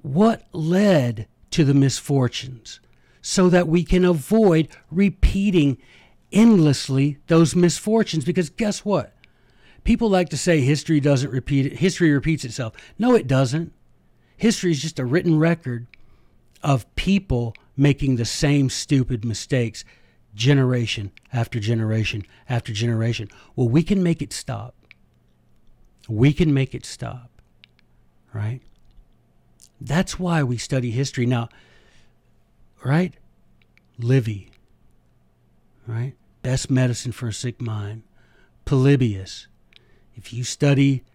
what 0.02 0.44
led 0.54 1.28
to 1.52 1.64
the 1.64 1.74
misfortunes 1.74 2.80
so 3.22 3.50
that 3.50 3.68
we 3.68 3.84
can 3.84 4.06
avoid 4.06 4.68
repeating 4.92 5.78
endlessly 6.32 7.18
those 7.28 7.56
misfortunes. 7.56 8.24
Because 8.24 8.50
guess 8.50 8.86
what? 8.86 9.14
People 9.84 10.10
like 10.10 10.30
to 10.30 10.38
say 10.38 10.62
history 10.62 11.00
doesn't 11.00 11.32
repeat 11.32 11.78
history 11.78 12.12
repeats 12.12 12.46
itself. 12.46 12.74
No, 12.98 13.16
it 13.16 13.28
doesn't. 13.28 13.74
History 14.38 14.72
is 14.72 14.82
just 14.82 15.00
a 15.00 15.06
written 15.06 15.40
record 15.40 15.88
of 16.64 16.94
people 16.96 17.54
making 17.76 18.16
the 18.16 18.26
same 18.26 18.70
stupid 18.70 19.26
mistakes 19.26 19.84
generation 20.36 21.12
after 21.34 21.60
generation 21.60 22.26
after 22.48 22.72
generation. 22.72 23.30
Well, 23.56 23.70
we 23.70 23.84
can 23.84 24.04
make 24.04 24.22
it 24.22 24.34
stop. 24.34 24.76
We 26.08 26.34
can 26.34 26.54
make 26.54 26.74
it 26.76 26.86
stop. 26.86 27.30
Right? 28.34 28.62
That's 29.82 30.20
why 30.20 30.44
we 30.44 30.58
study 30.58 30.92
history. 30.92 31.26
Now, 31.26 31.50
right? 32.84 33.14
Livy, 33.98 34.50
right? 35.88 36.14
Best 36.42 36.70
medicine 36.70 37.12
for 37.12 37.28
a 37.28 37.34
sick 37.34 37.60
mind. 37.60 38.04
Polybius. 38.66 39.48
If 40.20 40.34
you 40.34 40.44
study 40.44 41.06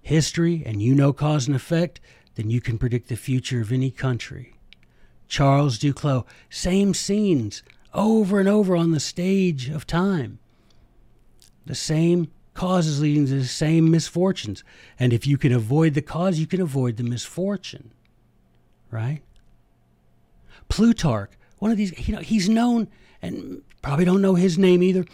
history 0.00 0.62
and 0.64 0.80
you 0.80 0.94
know 0.94 1.12
cause 1.12 1.48
and 1.48 1.56
effect, 1.56 2.00
then 2.36 2.50
you 2.50 2.60
can 2.60 2.78
predict 2.78 3.08
the 3.08 3.16
future 3.16 3.60
of 3.60 3.72
any 3.72 3.90
country. 3.90 4.54
Charles 5.26 5.76
Duclos, 5.76 6.24
same 6.48 6.94
scenes 6.94 7.64
over 7.92 8.38
and 8.38 8.48
over 8.48 8.76
on 8.76 8.92
the 8.92 9.00
stage 9.00 9.68
of 9.68 9.88
time. 9.88 10.38
The 11.66 11.74
same 11.74 12.30
causes 12.54 13.02
leading 13.02 13.26
to 13.26 13.40
the 13.40 13.44
same 13.44 13.90
misfortunes. 13.90 14.62
And 15.00 15.12
if 15.12 15.26
you 15.26 15.36
can 15.36 15.52
avoid 15.52 15.94
the 15.94 16.00
cause, 16.00 16.38
you 16.38 16.46
can 16.46 16.60
avoid 16.60 16.96
the 16.96 17.02
misfortune. 17.02 17.90
Right? 18.88 19.22
Plutarch, 20.68 21.32
one 21.58 21.72
of 21.72 21.76
these, 21.76 22.08
you 22.08 22.14
know, 22.14 22.22
he's 22.22 22.48
known, 22.48 22.86
and 23.20 23.62
probably 23.82 24.04
don't 24.04 24.22
know 24.22 24.36
his 24.36 24.56
name 24.56 24.80
either, 24.84 25.06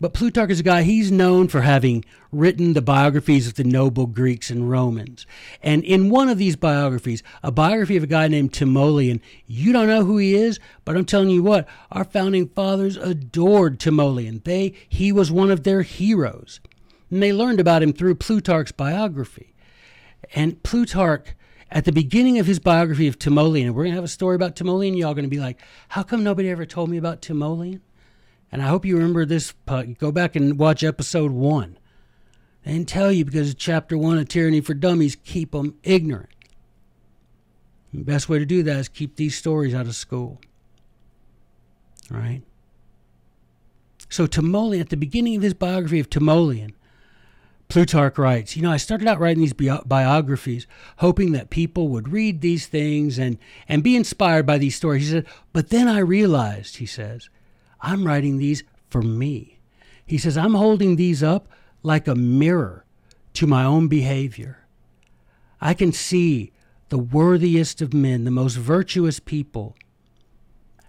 but 0.00 0.14
Plutarch 0.14 0.50
is 0.50 0.60
a 0.60 0.64
guy, 0.64 0.82
he's 0.82 1.12
known 1.12 1.48
for 1.48 1.60
having 1.60 2.04
written 2.32 2.72
the 2.72 2.80
biographies 2.80 3.46
of 3.46 3.54
the 3.54 3.64
noble 3.64 4.06
Greeks 4.06 4.48
and 4.48 4.70
Romans. 4.70 5.26
And 5.62 5.84
in 5.84 6.08
one 6.08 6.28
of 6.28 6.38
these 6.38 6.56
biographies, 6.56 7.22
a 7.42 7.52
biography 7.52 7.96
of 7.98 8.04
a 8.04 8.06
guy 8.08 8.26
named 8.26 8.54
Timoleon, 8.54 9.20
you 9.46 9.72
don't 9.72 9.88
know 9.88 10.04
who 10.04 10.16
he 10.16 10.34
is, 10.34 10.58
but 10.84 10.96
I'm 10.96 11.04
telling 11.04 11.28
you 11.28 11.42
what, 11.42 11.68
our 11.92 12.04
founding 12.04 12.48
fathers 12.48 12.96
adored 12.96 13.78
Timoleon. 13.78 14.42
They, 14.44 14.74
he 14.88 15.12
was 15.12 15.30
one 15.30 15.50
of 15.50 15.64
their 15.64 15.82
heroes. 15.82 16.60
And 17.10 17.22
they 17.22 17.32
learned 17.32 17.60
about 17.60 17.82
him 17.82 17.92
through 17.92 18.14
Plutarch's 18.14 18.72
biography. 18.72 19.52
And 20.34 20.62
Plutarch, 20.62 21.34
at 21.70 21.84
the 21.84 21.92
beginning 21.92 22.38
of 22.38 22.46
his 22.46 22.58
biography 22.58 23.06
of 23.06 23.18
Timoleon, 23.18 23.66
and 23.66 23.74
we're 23.74 23.84
going 23.84 23.92
to 23.92 23.96
have 23.96 24.04
a 24.04 24.08
story 24.08 24.34
about 24.34 24.56
Timoleon, 24.56 24.96
y'all 24.96 25.14
going 25.14 25.24
to 25.24 25.28
be 25.28 25.40
like, 25.40 25.60
how 25.88 26.02
come 26.02 26.24
nobody 26.24 26.48
ever 26.48 26.64
told 26.64 26.88
me 26.88 26.96
about 26.96 27.20
Timoleon? 27.20 27.80
And 28.52 28.62
I 28.62 28.66
hope 28.66 28.84
you 28.84 28.96
remember 28.96 29.24
this. 29.24 29.52
Go 29.98 30.12
back 30.12 30.34
and 30.34 30.58
watch 30.58 30.82
episode 30.82 31.30
one. 31.30 31.78
They 32.64 32.72
didn't 32.72 32.88
tell 32.88 33.12
you 33.12 33.24
because 33.24 33.54
chapter 33.54 33.96
one 33.96 34.18
of 34.18 34.28
Tyranny 34.28 34.60
for 34.60 34.74
Dummies 34.74 35.16
keep 35.24 35.52
them 35.52 35.74
ignorant. 35.82 36.30
The 37.92 38.02
best 38.02 38.28
way 38.28 38.38
to 38.38 38.46
do 38.46 38.62
that 38.62 38.76
is 38.76 38.88
keep 38.88 39.16
these 39.16 39.36
stories 39.36 39.74
out 39.74 39.86
of 39.86 39.94
school. 39.94 40.40
Right? 42.10 42.42
So 44.08 44.26
Timoleon, 44.26 44.80
at 44.80 44.88
the 44.90 44.96
beginning 44.96 45.36
of 45.36 45.42
his 45.42 45.54
biography 45.54 46.00
of 46.00 46.10
Timoleon, 46.10 46.72
Plutarch 47.68 48.18
writes, 48.18 48.56
You 48.56 48.62
know, 48.62 48.72
I 48.72 48.76
started 48.76 49.06
out 49.06 49.20
writing 49.20 49.42
these 49.42 49.52
bi- 49.52 49.80
biographies 49.86 50.66
hoping 50.96 51.32
that 51.32 51.50
people 51.50 51.88
would 51.88 52.08
read 52.08 52.40
these 52.40 52.66
things 52.66 53.18
and, 53.18 53.38
and 53.68 53.84
be 53.84 53.94
inspired 53.94 54.44
by 54.44 54.58
these 54.58 54.74
stories. 54.74 55.04
He 55.04 55.10
said, 55.10 55.26
But 55.52 55.70
then 55.70 55.86
I 55.86 56.00
realized, 56.00 56.78
he 56.78 56.86
says, 56.86 57.30
I'm 57.82 58.06
writing 58.06 58.38
these 58.38 58.62
for 58.88 59.02
me. 59.02 59.58
He 60.04 60.18
says, 60.18 60.36
I'm 60.36 60.54
holding 60.54 60.96
these 60.96 61.22
up 61.22 61.48
like 61.82 62.08
a 62.08 62.14
mirror 62.14 62.84
to 63.34 63.46
my 63.46 63.64
own 63.64 63.88
behavior. 63.88 64.66
I 65.60 65.74
can 65.74 65.92
see 65.92 66.52
the 66.88 66.98
worthiest 66.98 67.80
of 67.80 67.94
men, 67.94 68.24
the 68.24 68.30
most 68.30 68.56
virtuous 68.56 69.20
people, 69.20 69.76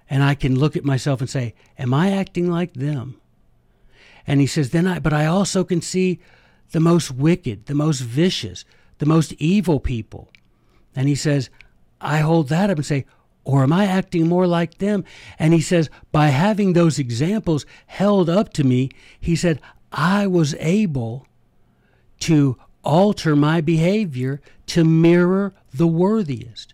and 0.10 0.24
I 0.24 0.36
can 0.36 0.58
look 0.60 0.76
at 0.76 0.84
myself 0.84 1.22
and 1.22 1.30
say, 1.30 1.54
Am 1.78 1.94
I 1.94 2.12
acting 2.12 2.52
like 2.52 2.74
them? 2.74 3.22
And 4.28 4.42
he 4.42 4.48
says, 4.48 4.72
Then 4.72 4.88
I, 4.88 5.00
but 5.00 5.14
I 5.14 5.26
also 5.26 5.64
can 5.64 5.82
see 5.82 6.20
the 6.72 6.80
most 6.80 7.12
wicked, 7.12 7.68
the 7.68 7.76
most 7.76 8.02
vicious, 8.02 8.66
the 8.98 9.06
most 9.06 9.34
evil 9.34 9.80
people. 9.80 10.30
And 10.96 11.08
he 11.08 11.16
says, 11.16 11.50
I 12.02 12.20
hold 12.20 12.50
that 12.50 12.70
up 12.70 12.78
and 12.78 12.86
say, 12.86 13.06
or 13.44 13.64
am 13.64 13.74
I 13.74 13.86
acting 13.86 14.28
more 14.28 14.46
like 14.46 14.78
them? 14.78 15.04
And 15.40 15.54
he 15.54 15.62
says, 15.62 15.90
by 16.12 16.28
having 16.28 16.74
those 16.74 17.00
examples 17.00 17.66
held 17.88 18.30
up 18.30 18.54
to 18.54 18.64
me, 18.64 18.92
he 19.20 19.36
said, 19.36 19.60
I 19.92 20.28
was 20.28 20.56
able 20.56 21.26
to 22.22 22.58
alter 22.84 23.36
my 23.36 23.62
behavior 23.62 24.42
to 24.68 24.84
mirror 24.84 25.54
the 25.74 25.88
worthiest, 25.88 26.74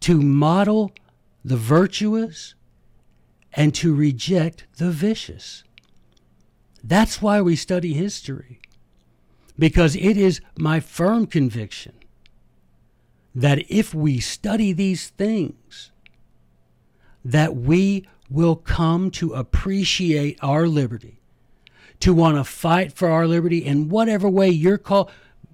to 0.00 0.20
model 0.20 0.92
the 1.44 1.56
virtuous, 1.56 2.54
and 3.52 3.74
to 3.74 3.94
reject 3.94 4.66
the 4.76 4.90
vicious. 4.90 5.64
That's 6.82 7.20
why 7.20 7.40
we 7.40 7.56
study 7.56 7.94
history, 7.94 8.60
because 9.58 9.96
it 9.96 10.16
is 10.16 10.40
my 10.56 10.78
firm 10.80 11.26
conviction 11.26 11.97
that 13.38 13.64
if 13.70 13.94
we 13.94 14.18
study 14.18 14.72
these 14.72 15.10
things, 15.10 15.92
that 17.24 17.54
we 17.54 18.04
will 18.28 18.56
come 18.56 19.12
to 19.12 19.32
appreciate 19.32 20.36
our 20.42 20.66
liberty, 20.66 21.20
to 22.00 22.12
want 22.12 22.36
to 22.36 22.42
fight 22.42 22.92
for 22.92 23.08
our 23.08 23.28
liberty 23.28 23.58
in 23.64 23.88
whatever 23.88 24.28
way 24.28 24.48
you're 24.48 24.76
called 24.76 25.08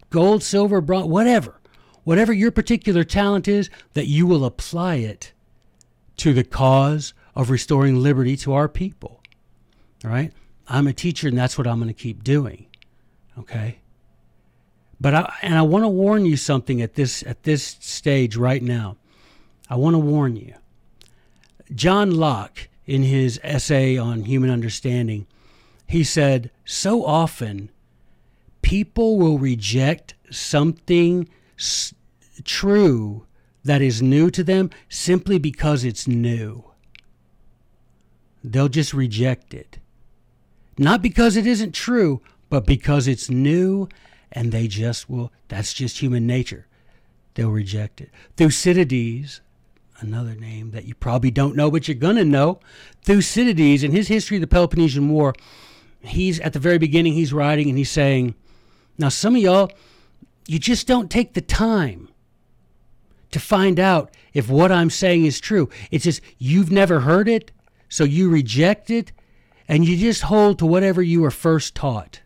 gold, 0.08 0.42
silver, 0.42 0.80
bronze, 0.80 1.08
whatever, 1.08 1.60
whatever 2.04 2.32
your 2.32 2.50
particular 2.50 3.04
talent 3.04 3.46
is, 3.46 3.68
that 3.92 4.06
you 4.06 4.26
will 4.26 4.46
apply 4.46 4.94
it 4.94 5.32
to 6.16 6.32
the 6.32 6.44
cause 6.44 7.12
of 7.34 7.50
restoring 7.50 8.02
liberty 8.02 8.34
to 8.34 8.54
our 8.54 8.68
people. 8.68 9.20
All 10.02 10.10
right? 10.10 10.32
I'm 10.68 10.86
a 10.86 10.94
teacher 10.94 11.28
and 11.28 11.36
that's 11.36 11.58
what 11.58 11.66
I'm 11.66 11.80
going 11.80 11.88
to 11.88 11.94
keep 11.94 12.24
doing. 12.24 12.64
Okay? 13.38 13.80
But 15.04 15.14
I, 15.14 15.34
and 15.42 15.54
I 15.54 15.60
want 15.60 15.84
to 15.84 15.88
warn 15.88 16.24
you 16.24 16.34
something 16.38 16.80
at 16.80 16.94
this 16.94 17.22
at 17.24 17.42
this 17.42 17.76
stage 17.78 18.36
right 18.38 18.62
now. 18.62 18.96
I 19.68 19.76
want 19.76 19.92
to 19.92 19.98
warn 19.98 20.34
you. 20.34 20.54
John 21.74 22.12
Locke, 22.12 22.68
in 22.86 23.02
his 23.02 23.38
essay 23.42 23.98
on 23.98 24.22
human 24.22 24.48
understanding, 24.48 25.26
he 25.86 26.04
said, 26.04 26.50
so 26.64 27.04
often 27.04 27.70
people 28.62 29.18
will 29.18 29.36
reject 29.36 30.14
something 30.30 31.28
s- 31.58 31.92
true 32.42 33.26
that 33.62 33.82
is 33.82 34.00
new 34.00 34.30
to 34.30 34.42
them 34.42 34.70
simply 34.88 35.38
because 35.38 35.84
it's 35.84 36.08
new. 36.08 36.64
They'll 38.42 38.68
just 38.70 38.94
reject 38.94 39.52
it. 39.52 39.76
Not 40.78 41.02
because 41.02 41.36
it 41.36 41.46
isn't 41.46 41.72
true, 41.74 42.22
but 42.48 42.64
because 42.64 43.06
it's 43.06 43.28
new 43.28 43.86
and 44.34 44.50
they 44.50 44.66
just 44.66 45.08
will, 45.08 45.32
that's 45.48 45.72
just 45.72 45.98
human 45.98 46.26
nature. 46.26 46.66
They'll 47.34 47.50
reject 47.50 48.00
it. 48.00 48.10
Thucydides, 48.36 49.40
another 50.00 50.34
name 50.34 50.72
that 50.72 50.84
you 50.84 50.94
probably 50.94 51.30
don't 51.30 51.56
know, 51.56 51.70
but 51.70 51.86
you're 51.88 51.94
going 51.94 52.16
to 52.16 52.24
know. 52.24 52.60
Thucydides, 53.02 53.82
in 53.82 53.92
his 53.92 54.08
history 54.08 54.36
of 54.36 54.40
the 54.40 54.46
Peloponnesian 54.46 55.08
War, 55.08 55.34
he's 56.00 56.40
at 56.40 56.52
the 56.52 56.58
very 56.58 56.78
beginning, 56.78 57.14
he's 57.14 57.32
writing 57.32 57.68
and 57.68 57.78
he's 57.78 57.90
saying, 57.90 58.34
Now, 58.98 59.08
some 59.08 59.36
of 59.36 59.42
y'all, 59.42 59.70
you 60.46 60.58
just 60.58 60.86
don't 60.86 61.10
take 61.10 61.34
the 61.34 61.40
time 61.40 62.08
to 63.30 63.40
find 63.40 63.80
out 63.80 64.10
if 64.32 64.48
what 64.48 64.70
I'm 64.70 64.90
saying 64.90 65.24
is 65.24 65.40
true. 65.40 65.68
It's 65.90 66.04
just 66.04 66.20
you've 66.38 66.70
never 66.70 67.00
heard 67.00 67.28
it, 67.28 67.50
so 67.88 68.04
you 68.04 68.28
reject 68.28 68.90
it, 68.90 69.12
and 69.66 69.84
you 69.86 69.96
just 69.96 70.22
hold 70.22 70.58
to 70.58 70.66
whatever 70.66 71.02
you 71.02 71.22
were 71.22 71.30
first 71.30 71.74
taught. 71.74 72.20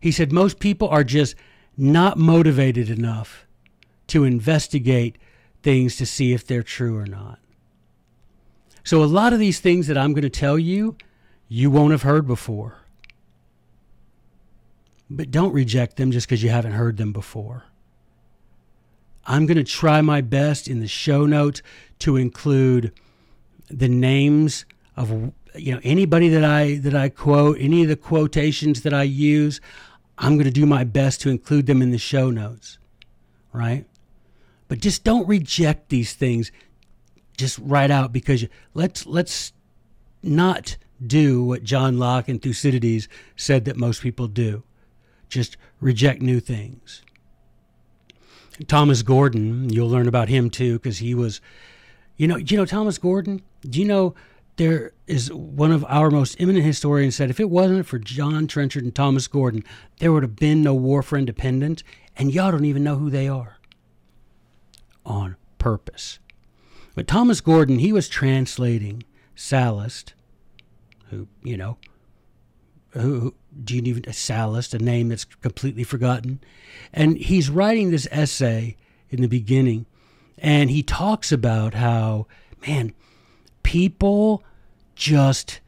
He 0.00 0.10
said 0.12 0.32
most 0.32 0.58
people 0.58 0.88
are 0.88 1.04
just 1.04 1.34
not 1.76 2.18
motivated 2.18 2.90
enough 2.90 3.46
to 4.08 4.24
investigate 4.24 5.16
things 5.62 5.96
to 5.96 6.06
see 6.06 6.32
if 6.32 6.46
they're 6.46 6.62
true 6.62 6.96
or 6.96 7.06
not. 7.06 7.38
So, 8.82 9.04
a 9.04 9.06
lot 9.06 9.32
of 9.32 9.38
these 9.38 9.60
things 9.60 9.86
that 9.86 9.98
I'm 9.98 10.12
going 10.12 10.22
to 10.22 10.30
tell 10.30 10.58
you, 10.58 10.96
you 11.48 11.70
won't 11.70 11.92
have 11.92 12.02
heard 12.02 12.26
before. 12.26 12.78
But 15.08 15.30
don't 15.30 15.52
reject 15.52 15.96
them 15.96 16.12
just 16.12 16.26
because 16.26 16.42
you 16.42 16.50
haven't 16.50 16.72
heard 16.72 16.96
them 16.96 17.12
before. 17.12 17.64
I'm 19.26 19.46
going 19.46 19.58
to 19.58 19.64
try 19.64 20.00
my 20.00 20.20
best 20.20 20.66
in 20.66 20.80
the 20.80 20.88
show 20.88 21.26
notes 21.26 21.62
to 22.00 22.16
include 22.16 22.92
the 23.68 23.88
names 23.88 24.64
of 24.96 25.32
you 25.54 25.72
know 25.74 25.80
anybody 25.82 26.28
that 26.30 26.44
I 26.44 26.76
that 26.76 26.94
I 26.94 27.08
quote, 27.08 27.58
any 27.60 27.82
of 27.82 27.88
the 27.88 27.96
quotations 27.96 28.82
that 28.82 28.94
I 28.94 29.02
use. 29.02 29.60
I'm 30.20 30.34
going 30.34 30.44
to 30.44 30.50
do 30.50 30.66
my 30.66 30.84
best 30.84 31.22
to 31.22 31.30
include 31.30 31.64
them 31.64 31.80
in 31.80 31.90
the 31.90 31.98
show 31.98 32.30
notes, 32.30 32.78
right? 33.54 33.86
But 34.68 34.80
just 34.80 35.02
don't 35.02 35.26
reject 35.26 35.88
these 35.88 36.12
things 36.12 36.52
just 37.38 37.58
right 37.58 37.90
out 37.90 38.12
because 38.12 38.46
let's 38.74 39.06
let's 39.06 39.52
not 40.22 40.76
do 41.04 41.42
what 41.42 41.64
John 41.64 41.98
Locke 41.98 42.28
and 42.28 42.40
Thucydides 42.40 43.08
said 43.34 43.64
that 43.64 43.78
most 43.78 44.02
people 44.02 44.28
do. 44.28 44.62
Just 45.30 45.56
reject 45.80 46.20
new 46.20 46.38
things. 46.38 47.02
Thomas 48.68 49.00
Gordon, 49.00 49.70
you'll 49.70 49.88
learn 49.88 50.06
about 50.06 50.28
him 50.28 50.50
too 50.50 50.74
because 50.74 50.98
he 50.98 51.14
was 51.14 51.40
you 52.18 52.28
know, 52.28 52.36
you 52.36 52.58
know 52.58 52.66
Thomas 52.66 52.98
Gordon? 52.98 53.40
Do 53.62 53.80
you 53.80 53.86
know 53.86 54.14
there 54.60 54.92
is 55.06 55.32
one 55.32 55.72
of 55.72 55.86
our 55.88 56.10
most 56.10 56.38
eminent 56.38 56.66
historians 56.66 57.16
said 57.16 57.30
if 57.30 57.40
it 57.40 57.48
wasn't 57.48 57.86
for 57.86 57.98
John 57.98 58.46
Trenchard 58.46 58.84
and 58.84 58.94
Thomas 58.94 59.26
Gordon, 59.26 59.64
there 60.00 60.12
would 60.12 60.22
have 60.22 60.36
been 60.36 60.60
no 60.60 60.74
war 60.74 61.02
for 61.02 61.16
independence, 61.16 61.82
and 62.14 62.30
y'all 62.30 62.50
don't 62.50 62.66
even 62.66 62.84
know 62.84 62.96
who 62.96 63.08
they 63.08 63.26
are 63.26 63.56
on 65.06 65.36
purpose. 65.56 66.18
But 66.94 67.08
Thomas 67.08 67.40
Gordon, 67.40 67.78
he 67.78 67.90
was 67.90 68.06
translating 68.06 69.02
Sallust, 69.34 70.12
who, 71.08 71.26
you 71.42 71.56
know, 71.56 71.78
who, 72.90 73.34
do 73.64 73.76
you 73.76 73.82
even, 73.84 74.02
Sallust, 74.02 74.74
a 74.74 74.78
name 74.78 75.08
that's 75.08 75.24
completely 75.24 75.84
forgotten. 75.84 76.38
And 76.92 77.16
he's 77.16 77.48
writing 77.48 77.90
this 77.90 78.06
essay 78.10 78.76
in 79.08 79.22
the 79.22 79.26
beginning, 79.26 79.86
and 80.36 80.68
he 80.68 80.82
talks 80.82 81.32
about 81.32 81.72
how, 81.72 82.26
man, 82.66 82.92
people 83.62 84.44
just 85.00 85.60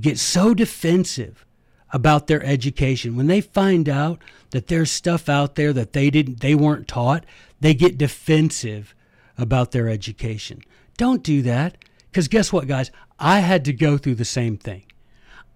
get 0.00 0.18
so 0.18 0.54
defensive 0.54 1.44
about 1.92 2.26
their 2.26 2.42
education 2.44 3.16
when 3.16 3.26
they 3.26 3.40
find 3.40 3.88
out 3.88 4.18
that 4.50 4.68
there's 4.68 4.90
stuff 4.90 5.28
out 5.28 5.54
there 5.56 5.72
that 5.72 5.92
they 5.92 6.10
didn't 6.10 6.40
they 6.40 6.54
weren't 6.54 6.86
taught 6.86 7.24
they 7.60 7.74
get 7.74 7.98
defensive 7.98 8.94
about 9.38 9.72
their 9.72 9.88
education. 9.88 10.62
Don't 10.96 11.22
do 11.22 11.42
that. 11.42 11.76
Because 12.10 12.28
guess 12.28 12.52
what, 12.52 12.66
guys? 12.66 12.90
I 13.18 13.40
had 13.40 13.64
to 13.66 13.72
go 13.72 13.98
through 13.98 14.14
the 14.16 14.24
same 14.24 14.56
thing. 14.56 14.84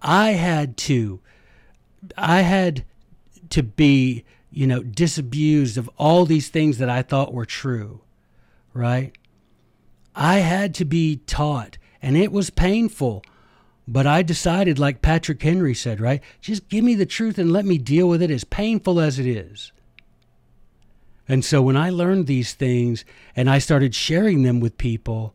I 0.01 0.31
had 0.31 0.77
to, 0.77 1.19
I 2.17 2.41
had 2.41 2.85
to 3.49 3.63
be, 3.63 4.25
you 4.51 4.67
know, 4.67 4.83
disabused 4.83 5.77
of 5.77 5.89
all 5.97 6.25
these 6.25 6.49
things 6.49 6.77
that 6.79 6.89
I 6.89 7.01
thought 7.01 7.33
were 7.33 7.45
true, 7.45 8.01
right? 8.73 9.15
I 10.15 10.39
had 10.39 10.73
to 10.75 10.85
be 10.85 11.17
taught, 11.27 11.77
and 12.01 12.17
it 12.17 12.31
was 12.31 12.49
painful. 12.49 13.23
But 13.87 14.07
I 14.07 14.21
decided, 14.21 14.79
like 14.79 15.01
Patrick 15.01 15.41
Henry 15.41 15.73
said, 15.73 15.99
right? 15.99 16.21
Just 16.39 16.69
give 16.69 16.83
me 16.83 16.95
the 16.95 17.05
truth 17.05 17.37
and 17.37 17.51
let 17.51 17.65
me 17.65 17.77
deal 17.77 18.07
with 18.07 18.21
it, 18.21 18.31
as 18.31 18.43
painful 18.43 18.99
as 18.99 19.19
it 19.19 19.25
is. 19.25 19.71
And 21.27 21.45
so 21.45 21.61
when 21.61 21.77
I 21.77 21.89
learned 21.89 22.27
these 22.27 22.53
things 22.53 23.05
and 23.35 23.49
I 23.49 23.59
started 23.59 23.95
sharing 23.95 24.43
them 24.43 24.59
with 24.59 24.77
people, 24.77 25.33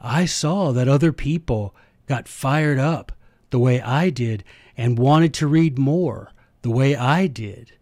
I 0.00 0.26
saw 0.26 0.72
that 0.72 0.88
other 0.88 1.12
people 1.12 1.74
got 2.06 2.28
fired 2.28 2.78
up 2.78 3.12
the 3.50 3.58
way 3.58 3.80
I 3.80 4.10
did 4.10 4.44
and 4.76 4.98
wanted 4.98 5.34
to 5.34 5.46
read 5.46 5.78
more 5.78 6.32
the 6.62 6.70
way 6.70 6.96
I 6.96 7.26
did, 7.26 7.72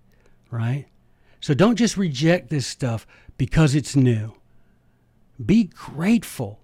right? 0.51 0.87
So 1.41 1.55
don't 1.55 1.77
just 1.77 1.97
reject 1.97 2.51
this 2.51 2.67
stuff 2.67 3.07
because 3.39 3.75
it's 3.75 3.97
new. 3.97 4.35
Be 5.45 5.65
grateful 5.65 6.60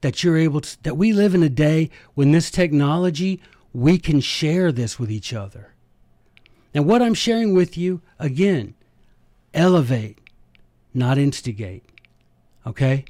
that 0.00 0.22
you're 0.22 0.36
able 0.36 0.60
to, 0.60 0.82
that 0.82 0.96
we 0.96 1.12
live 1.12 1.34
in 1.34 1.42
a 1.42 1.48
day 1.48 1.90
when 2.14 2.32
this 2.32 2.50
technology, 2.50 3.40
we 3.72 3.98
can 3.98 4.20
share 4.20 4.72
this 4.72 4.98
with 4.98 5.10
each 5.10 5.32
other. 5.32 5.74
And 6.74 6.86
what 6.86 7.02
I'm 7.02 7.14
sharing 7.14 7.54
with 7.54 7.76
you, 7.76 8.00
again, 8.18 8.74
elevate, 9.54 10.18
not 10.94 11.18
instigate. 11.18 11.84
Okay? 12.66 13.04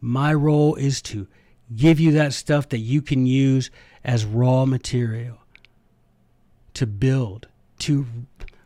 My 0.00 0.32
role 0.34 0.74
is 0.74 1.00
to 1.02 1.26
give 1.74 1.98
you 1.98 2.12
that 2.12 2.32
stuff 2.32 2.68
that 2.68 2.78
you 2.78 3.02
can 3.02 3.26
use 3.26 3.70
as 4.04 4.24
raw 4.24 4.64
material 4.66 5.38
to 6.74 6.86
build, 6.86 7.48
to 7.78 8.06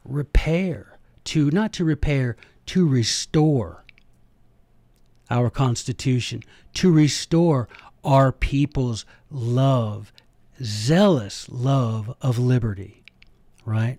repair, 0.05 0.99
to 1.25 1.51
not 1.51 1.73
to 1.75 1.85
repair, 1.85 2.37
to 2.67 2.87
restore 2.87 3.85
our 5.31 5.51
Constitution, 5.51 6.43
to 6.75 6.93
restore 6.93 7.69
our 8.05 8.33
people's 8.33 9.05
love, 9.31 10.13
zealous 10.63 11.49
love 11.49 12.15
of 12.21 12.39
liberty, 12.39 13.03
right? 13.65 13.99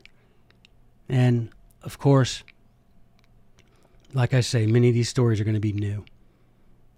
And 1.07 1.49
of 1.83 1.99
course, 1.99 2.43
like 4.13 4.33
I 4.33 4.41
say, 4.41 4.65
many 4.65 4.89
of 4.89 4.93
these 4.93 5.09
stories 5.09 5.39
are 5.39 5.43
going 5.43 5.53
to 5.55 5.59
be 5.59 5.73
new. 5.73 6.05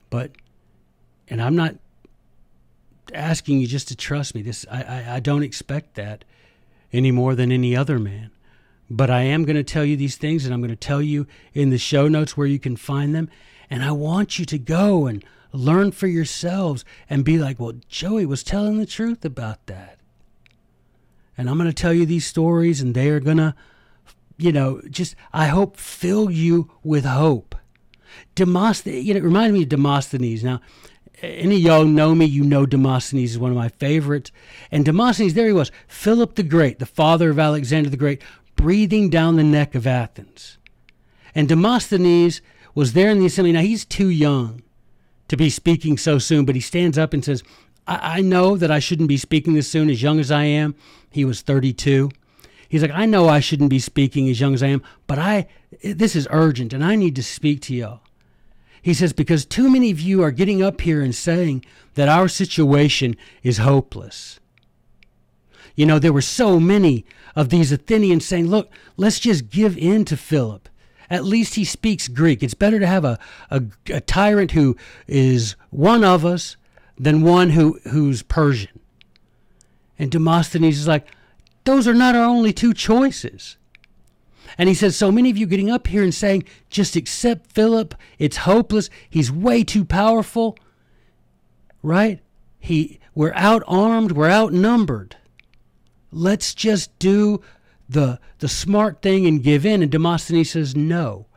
But, 0.09 0.31
and 1.27 1.41
I'm 1.41 1.55
not 1.55 1.75
asking 3.13 3.59
you 3.59 3.67
just 3.67 3.87
to 3.89 3.95
trust 3.95 4.35
me. 4.35 4.41
This 4.41 4.65
I, 4.71 4.83
I, 4.83 5.15
I 5.15 5.19
don't 5.19 5.43
expect 5.43 5.95
that 5.95 6.23
any 6.93 7.11
more 7.11 7.35
than 7.35 7.51
any 7.51 7.75
other 7.75 7.99
man. 7.99 8.31
But 8.89 9.09
I 9.09 9.21
am 9.21 9.45
going 9.45 9.55
to 9.55 9.63
tell 9.63 9.85
you 9.85 9.95
these 9.95 10.17
things, 10.17 10.43
and 10.43 10.53
I'm 10.53 10.59
going 10.59 10.69
to 10.69 10.75
tell 10.75 11.01
you 11.01 11.25
in 11.53 11.69
the 11.69 11.77
show 11.77 12.09
notes 12.09 12.35
where 12.35 12.47
you 12.47 12.59
can 12.59 12.75
find 12.75 13.15
them. 13.15 13.29
And 13.71 13.83
I 13.83 13.91
want 13.91 14.37
you 14.37 14.45
to 14.45 14.59
go 14.59 15.07
and 15.07 15.25
learn 15.51 15.91
for 15.91 16.05
yourselves 16.05 16.85
and 17.09 17.25
be 17.25 17.39
like, 17.39 17.59
well, 17.59 17.73
Joey 17.87 18.27
was 18.27 18.43
telling 18.43 18.77
the 18.77 18.85
truth 18.85 19.25
about 19.25 19.65
that. 19.65 19.97
And 21.35 21.49
I'm 21.49 21.57
going 21.57 21.67
to 21.69 21.73
tell 21.73 21.93
you 21.93 22.05
these 22.05 22.27
stories, 22.27 22.81
and 22.81 22.93
they 22.93 23.09
are 23.09 23.19
going 23.19 23.37
to 23.37 23.55
you 24.41 24.51
know, 24.51 24.81
just 24.89 25.15
I 25.31 25.47
hope 25.47 25.77
fill 25.77 26.31
you 26.31 26.71
with 26.83 27.05
hope. 27.05 27.55
Demosthenes, 28.35 29.05
you 29.05 29.13
know, 29.13 29.19
it 29.19 29.23
reminds 29.23 29.53
me 29.53 29.63
of 29.63 29.69
Demosthenes. 29.69 30.43
Now, 30.43 30.61
any 31.21 31.57
of 31.57 31.61
y'all 31.61 31.85
know 31.85 32.15
me, 32.15 32.25
you 32.25 32.43
know 32.43 32.65
Demosthenes 32.65 33.31
is 33.31 33.39
one 33.39 33.51
of 33.51 33.57
my 33.57 33.69
favorites. 33.69 34.31
And 34.71 34.83
Demosthenes, 34.83 35.35
there 35.35 35.45
he 35.45 35.53
was, 35.53 35.71
Philip 35.87 36.35
the 36.35 36.43
Great, 36.43 36.79
the 36.79 36.85
father 36.87 37.29
of 37.29 37.37
Alexander 37.37 37.89
the 37.89 37.97
Great, 37.97 38.21
breathing 38.55 39.09
down 39.09 39.35
the 39.35 39.43
neck 39.43 39.75
of 39.75 39.85
Athens. 39.85 40.57
And 41.35 41.47
Demosthenes 41.47 42.41
was 42.75 42.93
there 42.93 43.09
in 43.09 43.19
the 43.19 43.25
assembly. 43.25 43.51
Now, 43.51 43.61
he's 43.61 43.85
too 43.85 44.09
young 44.09 44.63
to 45.27 45.37
be 45.37 45.49
speaking 45.49 45.97
so 45.97 46.17
soon, 46.17 46.45
but 46.45 46.55
he 46.55 46.61
stands 46.61 46.97
up 46.97 47.13
and 47.13 47.23
says, 47.23 47.43
I, 47.87 48.17
I 48.17 48.21
know 48.21 48.57
that 48.57 48.71
I 48.71 48.79
shouldn't 48.79 49.09
be 49.09 49.17
speaking 49.17 49.53
this 49.53 49.69
soon, 49.69 49.89
as 49.89 50.01
young 50.01 50.19
as 50.19 50.31
I 50.31 50.43
am. 50.43 50.75
He 51.09 51.25
was 51.25 51.41
32. 51.41 52.09
He's 52.67 52.81
like, 52.81 52.91
I 52.91 53.05
know 53.05 53.27
I 53.27 53.41
shouldn't 53.41 53.69
be 53.69 53.79
speaking 53.79 54.29
as 54.29 54.39
young 54.39 54.53
as 54.53 54.63
I 54.63 54.67
am, 54.67 54.81
but 55.05 55.19
I 55.19 55.47
this 55.83 56.15
is 56.15 56.27
urgent 56.31 56.73
and 56.73 56.83
I 56.83 56.95
need 56.95 57.15
to 57.17 57.23
speak 57.23 57.61
to 57.63 57.75
y'all. 57.75 58.01
He 58.81 58.93
says, 58.93 59.13
because 59.13 59.45
too 59.45 59.69
many 59.69 59.91
of 59.91 59.99
you 59.99 60.23
are 60.23 60.31
getting 60.31 60.63
up 60.63 60.81
here 60.81 61.01
and 61.01 61.13
saying 61.13 61.65
that 61.95 62.09
our 62.09 62.27
situation 62.27 63.15
is 63.43 63.57
hopeless. 63.59 64.39
You 65.75 65.85
know, 65.85 65.99
there 65.99 66.13
were 66.13 66.21
so 66.21 66.59
many 66.59 67.05
of 67.35 67.49
these 67.49 67.71
Athenians 67.71 68.25
saying, 68.25 68.47
look, 68.47 68.69
let's 68.97 69.19
just 69.19 69.49
give 69.49 69.77
in 69.77 70.05
to 70.05 70.17
Philip. 70.17 70.67
At 71.11 71.25
least 71.25 71.55
he 71.55 71.65
speaks 71.65 72.07
Greek. 72.07 72.41
It's 72.41 72.53
better 72.53 72.79
to 72.79 72.87
have 72.87 73.03
a, 73.03 73.19
a, 73.49 73.61
a 73.89 73.99
tyrant 73.99 74.51
who 74.51 74.77
is 75.07 75.57
one 75.69 76.05
of 76.05 76.25
us 76.25 76.55
than 76.97 77.21
one 77.21 77.49
who, 77.49 77.79
who's 77.91 78.23
Persian. 78.23 78.79
And 79.99 80.09
Demosthenes 80.09 80.79
is 80.79 80.87
like, 80.87 81.05
those 81.65 81.85
are 81.85 81.93
not 81.93 82.15
our 82.15 82.23
only 82.23 82.53
two 82.53 82.73
choices. 82.73 83.57
And 84.57 84.69
he 84.69 84.75
says, 84.75 84.95
So 84.95 85.11
many 85.11 85.29
of 85.29 85.37
you 85.37 85.45
getting 85.45 85.69
up 85.69 85.87
here 85.87 86.01
and 86.01 86.13
saying, 86.13 86.45
just 86.69 86.95
accept 86.95 87.51
Philip. 87.51 87.93
It's 88.17 88.37
hopeless. 88.37 88.89
He's 89.09 89.31
way 89.31 89.65
too 89.65 89.83
powerful. 89.83 90.57
Right? 91.83 92.21
He 92.59 92.99
we're 93.13 93.33
outarmed, 93.33 94.13
we're 94.13 94.29
outnumbered. 94.29 95.17
Let's 96.11 96.53
just 96.53 96.97
do 96.99 97.41
the 97.91 98.19
the 98.39 98.47
smart 98.47 99.01
thing 99.01 99.25
and 99.27 99.43
give 99.43 99.65
in. 99.65 99.81
And 99.81 99.91
Demosthenes 99.91 100.51
says, 100.51 100.75
No. 100.75 101.27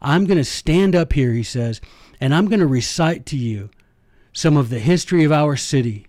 I'm 0.00 0.26
going 0.26 0.38
to 0.38 0.44
stand 0.44 0.94
up 0.94 1.12
here, 1.14 1.32
he 1.32 1.42
says, 1.42 1.80
and 2.20 2.34
I'm 2.34 2.46
going 2.46 2.60
to 2.60 2.66
recite 2.66 3.26
to 3.26 3.36
you 3.36 3.70
some 4.32 4.56
of 4.56 4.68
the 4.68 4.78
history 4.78 5.24
of 5.24 5.32
our 5.32 5.56
city. 5.56 6.06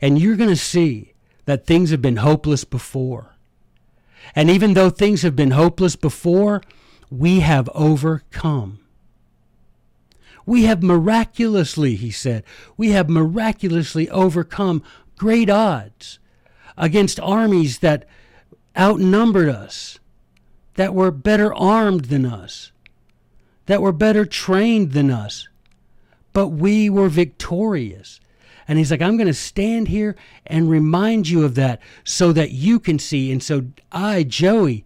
And 0.00 0.18
you're 0.18 0.36
going 0.36 0.50
to 0.50 0.56
see 0.56 1.14
that 1.44 1.66
things 1.66 1.90
have 1.90 2.02
been 2.02 2.16
hopeless 2.16 2.64
before. 2.64 3.36
And 4.34 4.50
even 4.50 4.74
though 4.74 4.90
things 4.90 5.22
have 5.22 5.36
been 5.36 5.52
hopeless 5.52 5.94
before, 5.94 6.62
we 7.10 7.40
have 7.40 7.68
overcome. 7.72 8.80
We 10.44 10.64
have 10.64 10.82
miraculously, 10.82 11.94
he 11.96 12.10
said, 12.10 12.44
we 12.76 12.90
have 12.90 13.08
miraculously 13.08 14.10
overcome 14.10 14.82
great 15.16 15.48
odds 15.48 16.18
against 16.76 17.18
armies 17.20 17.78
that 17.78 18.06
outnumbered 18.78 19.48
us, 19.48 19.98
that 20.74 20.94
were 20.94 21.10
better 21.10 21.54
armed 21.54 22.06
than 22.06 22.26
us, 22.26 22.72
that 23.66 23.82
were 23.82 23.92
better 23.92 24.24
trained 24.24 24.92
than 24.92 25.10
us. 25.10 25.48
But 26.32 26.48
we 26.48 26.90
were 26.90 27.08
victorious. 27.08 28.20
And 28.68 28.78
he's 28.78 28.90
like, 28.90 29.00
I'm 29.00 29.16
going 29.16 29.26
to 29.26 29.34
stand 29.34 29.88
here 29.88 30.16
and 30.46 30.68
remind 30.68 31.28
you 31.28 31.44
of 31.44 31.54
that 31.54 31.80
so 32.04 32.32
that 32.32 32.50
you 32.50 32.78
can 32.78 32.98
see. 32.98 33.32
And 33.32 33.42
so 33.42 33.66
I, 33.90 34.22
Joey, 34.22 34.84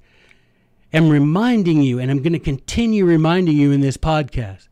am 0.92 1.08
reminding 1.08 1.82
you, 1.82 1.98
and 1.98 2.10
I'm 2.10 2.22
going 2.22 2.34
to 2.34 2.38
continue 2.38 3.04
reminding 3.04 3.56
you 3.56 3.72
in 3.72 3.80
this 3.80 3.96
podcast 3.96 4.68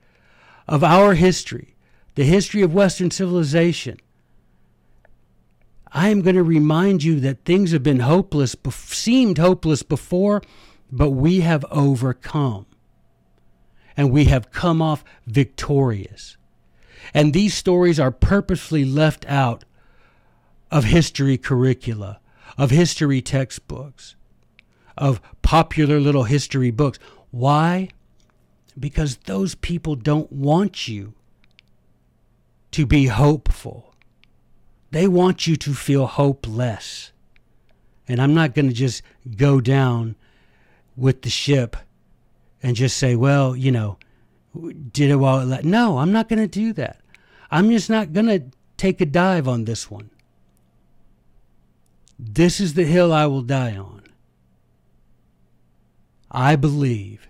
of 0.68 0.84
our 0.84 1.14
history, 1.14 1.74
the 2.14 2.24
history 2.24 2.62
of 2.62 2.74
Western 2.74 3.10
civilization. 3.10 3.98
I 5.92 6.08
am 6.08 6.22
going 6.22 6.36
to 6.36 6.42
remind 6.42 7.02
you 7.02 7.20
that 7.20 7.44
things 7.44 7.72
have 7.72 7.82
been 7.82 8.00
hopeless, 8.00 8.54
seemed 8.70 9.38
hopeless 9.38 9.82
before, 9.82 10.42
but 10.90 11.10
we 11.10 11.40
have 11.40 11.64
overcome. 11.70 12.66
And 13.96 14.10
we 14.12 14.26
have 14.26 14.50
come 14.50 14.80
off 14.80 15.02
victorious. 15.26 16.36
And 17.14 17.32
these 17.32 17.54
stories 17.54 17.98
are 17.98 18.10
purposely 18.10 18.84
left 18.84 19.26
out 19.26 19.64
of 20.70 20.84
history 20.84 21.38
curricula, 21.38 22.20
of 22.56 22.70
history 22.70 23.22
textbooks, 23.22 24.14
of 24.96 25.20
popular 25.42 25.98
little 26.00 26.24
history 26.24 26.70
books. 26.70 26.98
Why? 27.30 27.88
Because 28.78 29.16
those 29.24 29.54
people 29.54 29.96
don't 29.96 30.30
want 30.30 30.86
you 30.86 31.14
to 32.72 32.86
be 32.86 33.06
hopeful. 33.06 33.87
They 34.90 35.06
want 35.06 35.46
you 35.46 35.56
to 35.56 35.74
feel 35.74 36.06
hopeless. 36.06 37.12
And 38.06 38.20
I'm 38.20 38.34
not 38.34 38.54
going 38.54 38.68
to 38.68 38.74
just 38.74 39.02
go 39.36 39.60
down 39.60 40.16
with 40.96 41.22
the 41.22 41.30
ship 41.30 41.76
and 42.62 42.74
just 42.74 42.96
say, 42.96 43.14
well, 43.14 43.54
you 43.54 43.70
know, 43.70 43.98
did 44.92 45.10
it 45.10 45.16
while 45.16 45.40
it 45.40 45.44
let. 45.44 45.64
No, 45.64 45.98
I'm 45.98 46.12
not 46.12 46.28
going 46.28 46.40
to 46.40 46.48
do 46.48 46.72
that. 46.74 47.00
I'm 47.50 47.70
just 47.70 47.90
not 47.90 48.12
going 48.12 48.26
to 48.26 48.42
take 48.76 49.00
a 49.00 49.06
dive 49.06 49.46
on 49.46 49.64
this 49.64 49.90
one. 49.90 50.10
This 52.18 52.60
is 52.60 52.74
the 52.74 52.84
hill 52.84 53.12
I 53.12 53.26
will 53.26 53.42
die 53.42 53.76
on. 53.76 54.02
I 56.30 56.56
believe 56.56 57.28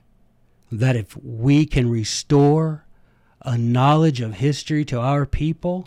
that 0.73 0.97
if 0.97 1.17
we 1.17 1.67
can 1.67 1.91
restore 1.91 2.85
a 3.43 3.57
knowledge 3.57 4.21
of 4.21 4.35
history 4.35 4.85
to 4.87 4.99
our 4.99 5.27
people, 5.27 5.87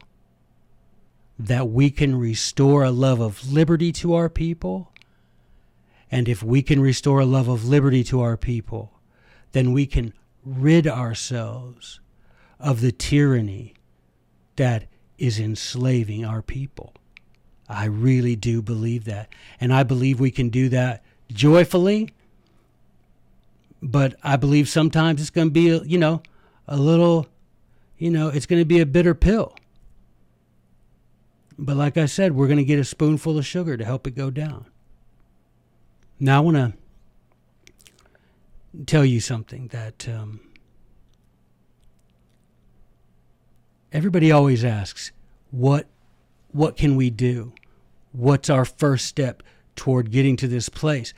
that 1.47 1.69
we 1.69 1.89
can 1.89 2.15
restore 2.15 2.83
a 2.83 2.91
love 2.91 3.19
of 3.19 3.51
liberty 3.51 3.91
to 3.93 4.13
our 4.13 4.29
people, 4.29 4.91
and 6.11 6.27
if 6.27 6.43
we 6.43 6.61
can 6.61 6.81
restore 6.81 7.19
a 7.19 7.25
love 7.25 7.47
of 7.47 7.65
liberty 7.65 8.03
to 8.05 8.21
our 8.21 8.37
people, 8.37 8.91
then 9.53 9.73
we 9.73 9.85
can 9.85 10.13
rid 10.45 10.87
ourselves 10.87 11.99
of 12.59 12.81
the 12.81 12.91
tyranny 12.91 13.73
that 14.55 14.85
is 15.17 15.39
enslaving 15.39 16.25
our 16.25 16.41
people. 16.41 16.93
I 17.69 17.85
really 17.85 18.35
do 18.35 18.61
believe 18.61 19.05
that. 19.05 19.29
And 19.59 19.73
I 19.73 19.83
believe 19.83 20.19
we 20.19 20.31
can 20.31 20.49
do 20.49 20.69
that 20.69 21.03
joyfully. 21.31 22.09
But 23.81 24.15
I 24.23 24.35
believe 24.35 24.67
sometimes 24.67 25.21
it's 25.21 25.29
going 25.29 25.47
to 25.47 25.51
be, 25.51 25.81
you 25.87 25.97
know, 25.97 26.21
a 26.67 26.77
little, 26.77 27.27
you 27.97 28.11
know, 28.11 28.27
it's 28.27 28.45
going 28.45 28.61
to 28.61 28.65
be 28.65 28.79
a 28.79 28.85
bitter 28.85 29.15
pill. 29.15 29.55
But 31.57 31.75
like 31.75 31.97
I 31.97 32.05
said, 32.05 32.33
we're 32.33 32.47
going 32.47 32.57
to 32.57 32.63
get 32.63 32.79
a 32.79 32.83
spoonful 32.83 33.37
of 33.37 33.45
sugar 33.45 33.77
to 33.77 33.85
help 33.85 34.07
it 34.07 34.15
go 34.15 34.29
down. 34.31 34.65
Now, 36.19 36.37
I 36.37 36.39
want 36.41 36.57
to 36.57 36.73
tell 38.85 39.05
you 39.05 39.19
something 39.19 39.67
that 39.67 40.07
um, 40.07 40.39
everybody 43.91 44.31
always 44.31 44.63
asks 44.63 45.11
what 45.51 45.87
what 46.53 46.75
can 46.75 46.95
we 46.95 47.09
do? 47.09 47.53
What's 48.11 48.49
our 48.49 48.65
first 48.65 49.05
step 49.05 49.41
toward 49.75 50.11
getting 50.11 50.35
to 50.37 50.47
this 50.47 50.69
place? 50.69 51.13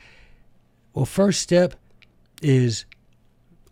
Well 0.92 1.06
first 1.06 1.40
step 1.40 1.74
is 2.42 2.84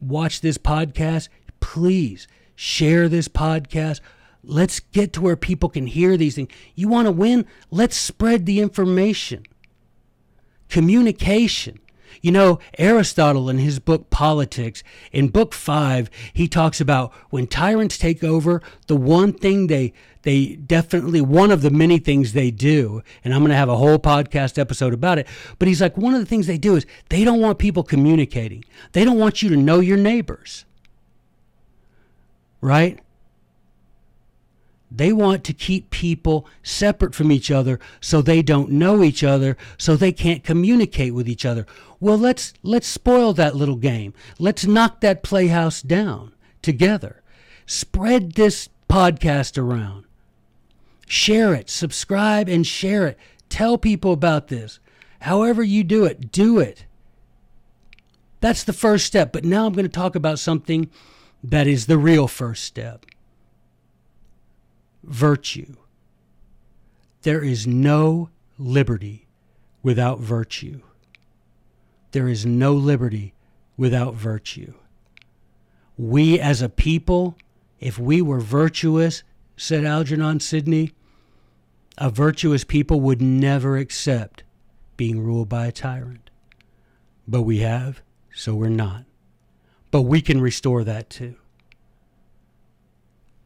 watch 0.01 0.41
this 0.41 0.59
podcast. 0.59 1.29
Please 1.61 2.27
share 2.55 3.09
this 3.09 3.29
podcast 3.29 4.01
let's 4.45 4.81
get 4.81 5.13
to 5.13 5.21
where 5.21 5.37
people 5.37 5.69
can 5.69 5.87
hear 5.87 6.17
these 6.17 6.35
things 6.35 6.51
you 6.75 6.89
want 6.89 7.07
to 7.07 7.13
win 7.13 7.47
let's 7.71 7.97
spread 7.97 8.47
the 8.47 8.61
information 8.61 9.45
communication 10.69 11.79
you 12.21 12.31
know, 12.31 12.61
Aristotle 12.79 13.49
in 13.49 13.59
his 13.59 13.79
book 13.79 14.11
Politics, 14.11 14.83
in 15.11 15.29
book 15.29 15.55
five, 15.55 16.11
he 16.33 16.47
talks 16.47 16.81
about 16.81 17.13
when 17.31 17.47
tyrants 17.47 17.99
take 17.99 18.23
over, 18.23 18.63
the 18.87 18.97
one 18.97 19.33
thing 19.33 19.67
they 19.67 19.93
they 20.23 20.55
definitely 20.55 21.21
one 21.21 21.51
of 21.51 21.63
the 21.63 21.71
many 21.71 21.99
things 21.99 22.33
they 22.33 22.53
do, 22.53 23.03
and 23.25 23.35
I'm 23.35 23.41
going 23.41 23.51
to 23.51 23.57
have 23.57 23.69
a 23.69 23.77
whole 23.77 23.99
podcast 23.99 24.57
episode 24.57 24.95
about 24.95 25.19
it. 25.19 25.27
But 25.59 25.67
he's 25.67 25.81
like, 25.81 25.97
one 25.97 26.15
of 26.15 26.21
the 26.21 26.27
things 26.27 26.47
they 26.47 26.59
do 26.59 26.77
is 26.77 26.87
they 27.09 27.25
don't 27.25 27.41
want 27.41 27.59
people 27.59 27.83
communicating. 27.83 28.65
They 28.93 29.05
don't 29.05 29.19
want 29.19 29.43
you 29.43 29.49
to 29.49 29.57
know 29.57 29.81
your 29.81 29.97
neighbors. 29.97 30.65
Right? 32.61 33.01
They 34.95 35.13
want 35.13 35.43
to 35.45 35.55
keep 35.55 35.89
people 35.91 36.47
separate 36.63 37.15
from 37.15 37.33
each 37.33 37.51
other 37.51 37.81
so 38.01 38.21
they 38.21 38.43
don't 38.43 38.71
know 38.71 39.03
each 39.03 39.25
other, 39.25 39.57
so 39.79 39.97
they 39.97 40.13
can't 40.13 40.45
communicate 40.45 41.15
with 41.15 41.29
each 41.29 41.47
other. 41.47 41.67
Well, 41.99 42.19
let's 42.19 42.53
let's 42.63 42.87
spoil 42.87 43.33
that 43.35 43.57
little 43.57 43.77
game. 43.77 44.13
Let's 44.39 44.67
knock 44.67 45.01
that 45.01 45.23
playhouse 45.23 45.81
down 45.81 46.35
together. 46.61 47.23
Spread 47.65 48.33
this 48.33 48.69
podcast 48.89 49.57
around. 49.57 50.05
Share 51.07 51.55
it, 51.55 51.71
subscribe 51.71 52.49
and 52.49 52.67
share 52.67 53.07
it. 53.07 53.19
Tell 53.49 53.79
people 53.79 54.13
about 54.13 54.49
this. 54.49 54.79
However 55.21 55.63
you 55.63 55.85
do 55.85 56.05
it, 56.05 56.33
do 56.33 56.59
it. 56.59 56.85
That's 58.41 58.65
the 58.65 58.73
first 58.73 59.07
step, 59.07 59.33
but 59.33 59.45
now 59.45 59.67
I'm 59.67 59.73
going 59.73 59.87
to 59.87 59.89
talk 59.89 60.17
about 60.17 60.39
something 60.39 60.91
that 61.45 61.67
is 61.67 61.87
the 61.87 61.99
real 61.99 62.29
first 62.29 62.65
step 62.65 63.07
virtue. 65.03 65.77
There 67.23 67.43
is 67.43 67.67
no 67.67 68.31
liberty 68.59 69.27
without 69.83 70.21
virtue. 70.21 70.81
There 72.13 72.29
is 72.29 72.45
no 72.45 72.73
liberty 72.75 73.35
without 73.77 74.15
virtue. 74.15 74.75
We 75.97 76.39
as 76.39 76.63
a 76.63 76.69
people, 76.69 77.37
if 77.81 77.99
we 77.99 78.21
were 78.23 78.41
virtuous, 78.41 79.23
said 79.57 79.85
Algernon 79.85 80.41
Sidney, 80.41 80.93
a 81.99 82.11
virtuous 82.11 82.65
people 82.65 83.01
would 83.01 83.21
never 83.21 83.77
accept 83.77 84.43
being 84.97 85.21
ruled 85.21 85.49
by 85.49 85.67
a 85.67 85.73
tyrant. 85.73 86.31
But 87.27 87.43
we 87.43 87.59
have, 87.59 88.03
so 88.35 88.55
we're 88.55 88.69
not. 88.69 89.05
But 89.91 90.03
we 90.03 90.21
can 90.21 90.41
restore 90.41 90.85
that 90.85 91.11
too. 91.11 91.37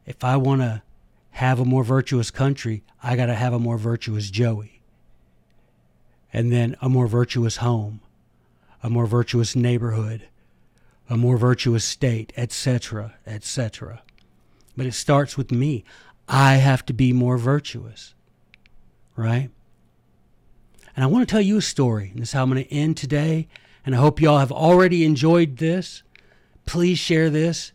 If 0.05 0.23
I 0.23 0.37
want 0.37 0.61
to 0.61 0.81
have 1.37 1.59
a 1.59 1.65
more 1.65 1.83
virtuous 1.83 2.31
country, 2.31 2.81
I 3.03 3.15
got 3.15 3.27
to 3.27 3.35
have 3.35 3.53
a 3.53 3.59
more 3.59 3.77
virtuous 3.77 4.31
Joey. 4.31 4.81
And 6.33 6.51
then 6.51 6.75
a 6.81 6.89
more 6.89 7.05
virtuous 7.05 7.57
home, 7.57 8.01
a 8.81 8.89
more 8.89 9.05
virtuous 9.05 9.55
neighborhood, 9.55 10.29
a 11.07 11.15
more 11.15 11.37
virtuous 11.37 11.85
state, 11.85 12.33
etc., 12.35 13.17
etc. 13.27 14.01
But 14.75 14.87
it 14.87 14.95
starts 14.95 15.37
with 15.37 15.51
me. 15.51 15.83
I 16.27 16.55
have 16.55 16.83
to 16.87 16.93
be 16.93 17.13
more 17.13 17.37
virtuous, 17.37 18.15
right? 19.15 19.51
And 20.95 21.03
I 21.03 21.07
want 21.07 21.27
to 21.27 21.31
tell 21.31 21.39
you 21.39 21.57
a 21.57 21.61
story. 21.61 22.09
And 22.09 22.23
this 22.23 22.29
is 22.29 22.33
how 22.33 22.41
I'm 22.41 22.49
going 22.49 22.63
to 22.63 22.73
end 22.73 22.97
today. 22.97 23.47
and 23.85 23.93
I 23.93 23.99
hope 23.99 24.19
you 24.19 24.27
all 24.27 24.39
have 24.39 24.51
already 24.51 25.05
enjoyed 25.05 25.57
this. 25.57 26.01
Please 26.65 26.97
share 26.97 27.29
this, 27.29 27.73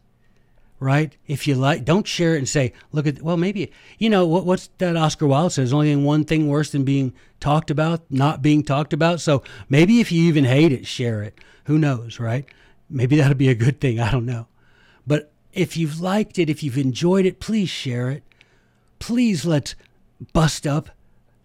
right? 0.83 1.17
If 1.27 1.47
you 1.47 1.55
like, 1.55 1.85
don't 1.85 2.07
share 2.07 2.35
it 2.35 2.39
and 2.39 2.49
say, 2.49 2.73
look 2.91 3.07
at, 3.07 3.23
well, 3.23 3.37
maybe, 3.37 3.73
you 3.99 4.11
know, 4.11 4.27
what, 4.27 4.45
what's 4.45 4.69
that 4.79 4.97
Oscar 4.97 5.27
Wilde 5.27 5.53
says? 5.53 5.73
Only 5.73 5.95
one 5.95 6.25
thing 6.25 6.49
worse 6.49 6.73
than 6.73 6.85
being 6.85 7.15
talked 7.39 7.71
about, 7.71 8.03
not 8.11 8.43
being 8.43 8.65
talked 8.65 8.93
about. 8.93 9.21
So 9.21 9.45
maybe 9.69 10.01
if 10.01 10.11
you 10.11 10.25
even 10.25 10.45
hate 10.45 10.73
it, 10.73 10.87
share 10.87 11.23
it. 11.23 11.39
Who 11.65 11.79
knows, 11.79 12.19
right? 12.19 12.45
Maybe 12.91 13.17
that'll 13.17 13.35
be 13.35 13.49
a 13.49 13.55
good 13.55 13.81
thing. 13.81 14.01
I 14.01 14.11
don't 14.11 14.27
know. 14.27 14.49
But 15.07 15.33
if 15.53 15.77
you've 15.77 16.01
liked 16.01 16.39
it, 16.39 16.51
if 16.51 16.63
you've 16.63 16.79
enjoyed 16.79 17.27
it, 17.27 17.39
please 17.39 17.69
share 17.69 18.11
it. 18.11 18.25
Please 18.99 19.45
let's 19.45 19.77
bust 20.33 20.67
up 20.67 20.91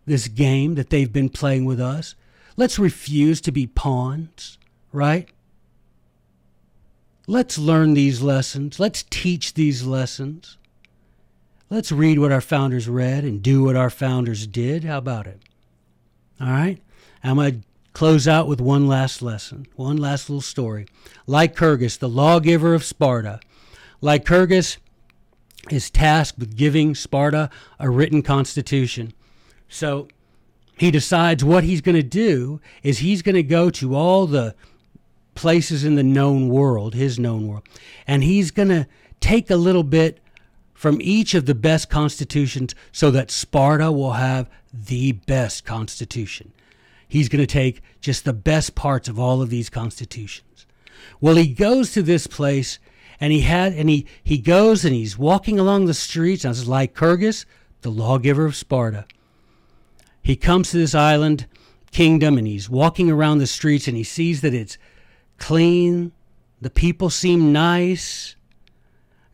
this 0.06 0.28
game 0.28 0.76
that 0.76 0.90
they've 0.90 1.14
been 1.14 1.30
playing 1.30 1.66
with 1.66 1.80
us. 1.80 2.16
Let's 2.56 2.80
refuse 2.80 3.40
to 3.42 3.52
be 3.52 3.68
pawns, 3.68 4.58
right? 4.92 5.30
Let's 7.30 7.58
learn 7.58 7.94
these 7.94 8.22
lessons. 8.22 8.80
Let's 8.80 9.04
teach 9.10 9.54
these 9.54 9.86
lessons. 9.86 10.58
Let's 11.70 11.92
read 11.92 12.20
what 12.20 12.32
our 12.32 12.40
founders 12.40 12.88
read 12.88 13.26
and 13.26 13.44
do 13.44 13.66
what 13.66 13.76
our 13.76 13.90
founders 13.90 14.48
did. 14.48 14.86
How 14.86 15.00
about 15.00 15.28
it? 15.28 15.42
All 16.40 16.48
right? 16.48 16.82
I'm 17.22 17.36
going 17.36 17.62
to 17.62 17.68
close 17.92 18.30
out 18.30 18.48
with 18.48 18.62
one 18.62 18.88
last 18.88 19.22
lesson, 19.22 19.68
one 19.76 19.98
last 19.98 20.30
little 20.30 20.40
story. 20.40 20.86
Lycurgus, 21.26 21.98
the 21.98 22.08
lawgiver 22.08 22.74
of 22.74 22.86
Sparta. 22.86 23.42
Lycurgus 24.00 24.78
is 25.70 25.90
tasked 25.90 26.40
with 26.40 26.56
giving 26.56 26.96
Sparta 26.96 27.50
a 27.78 27.90
written 27.90 28.22
constitution. 28.22 29.12
So 29.68 30.08
he 30.78 30.92
decides 30.92 31.44
what 31.44 31.66
he's 31.66 31.82
going 31.82 31.96
to 31.96 32.04
do 32.04 32.62
is 32.84 33.00
he's 33.00 33.22
going 33.22 33.36
to 33.36 33.44
go 33.44 33.70
to 33.72 33.96
all 33.96 34.28
the 34.28 34.56
places 35.38 35.86
in 35.86 35.96
the 35.96 36.04
known 36.04 36.50
world, 36.50 36.96
his 36.96 37.20
known 37.20 37.48
world, 37.48 37.64
and 38.08 38.24
he's 38.24 38.50
going 38.50 38.70
to 38.70 38.88
take 39.20 39.50
a 39.50 39.56
little 39.56 39.84
bit 39.84 40.20
from 40.74 41.00
each 41.00 41.36
of 41.36 41.46
the 41.46 41.56
best 41.56 41.90
constitutions 41.90 42.74
so 42.92 43.12
that 43.12 43.32
Sparta 43.32 43.92
will 43.92 44.14
have 44.14 44.50
the 44.74 45.12
best 45.12 45.64
constitution. 45.64 46.52
He's 47.08 47.30
going 47.30 47.42
to 47.42 47.48
take 47.48 47.82
just 48.02 48.26
the 48.26 48.34
best 48.34 48.74
parts 48.76 49.08
of 49.08 49.20
all 49.20 49.42
of 49.42 49.50
these 49.50 49.70
constitutions. 49.70 50.66
Well, 51.22 51.36
he 51.36 51.48
goes 51.48 51.94
to 51.94 52.02
this 52.02 52.26
place 52.28 52.80
and 53.20 53.32
he 53.32 53.42
had 53.42 53.74
and 53.74 53.90
he 53.90 54.06
he 54.24 54.38
goes 54.38 54.84
and 54.84 54.94
he's 54.94 55.18
walking 55.18 55.60
along 55.60 55.86
the 55.86 55.94
streets 55.94 56.44
and 56.44 56.54
it's 56.54 56.68
Lycurgus, 56.68 57.46
the 57.82 57.92
lawgiver 57.92 58.46
of 58.46 58.56
Sparta. 58.56 59.06
He 60.22 60.36
comes 60.36 60.72
to 60.72 60.78
this 60.78 60.96
island 60.96 61.46
kingdom 61.92 62.38
and 62.38 62.46
he's 62.46 62.70
walking 62.70 63.10
around 63.10 63.38
the 63.38 63.48
streets 63.48 63.88
and 63.88 63.96
he 63.96 64.04
sees 64.04 64.42
that 64.42 64.54
it's 64.54 64.78
clean. 65.38 66.12
The 66.62 66.70
people 66.70 67.10
seem 67.10 67.52
nice. 67.52 68.36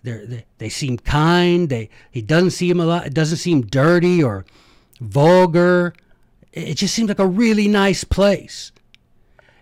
They're, 0.04 0.26
they 0.26 0.46
they 0.58 0.70
seem 0.70 0.98
kind. 0.98 1.70
They 1.70 1.89
he 2.12 2.22
doesn't 2.22 2.52
seem 2.52 2.80
a 2.80 2.86
lot. 2.86 3.08
It 3.08 3.13
doesn't 3.13 3.38
seem 3.38 3.62
dirty 3.62 4.22
or 4.22 4.46
vulgar. 5.00 5.94
It 6.52 6.76
just 6.76 6.94
seems 6.94 7.08
like 7.10 7.20
a 7.20 7.28
really 7.28 7.68
nice 7.68 8.04
place. 8.04 8.72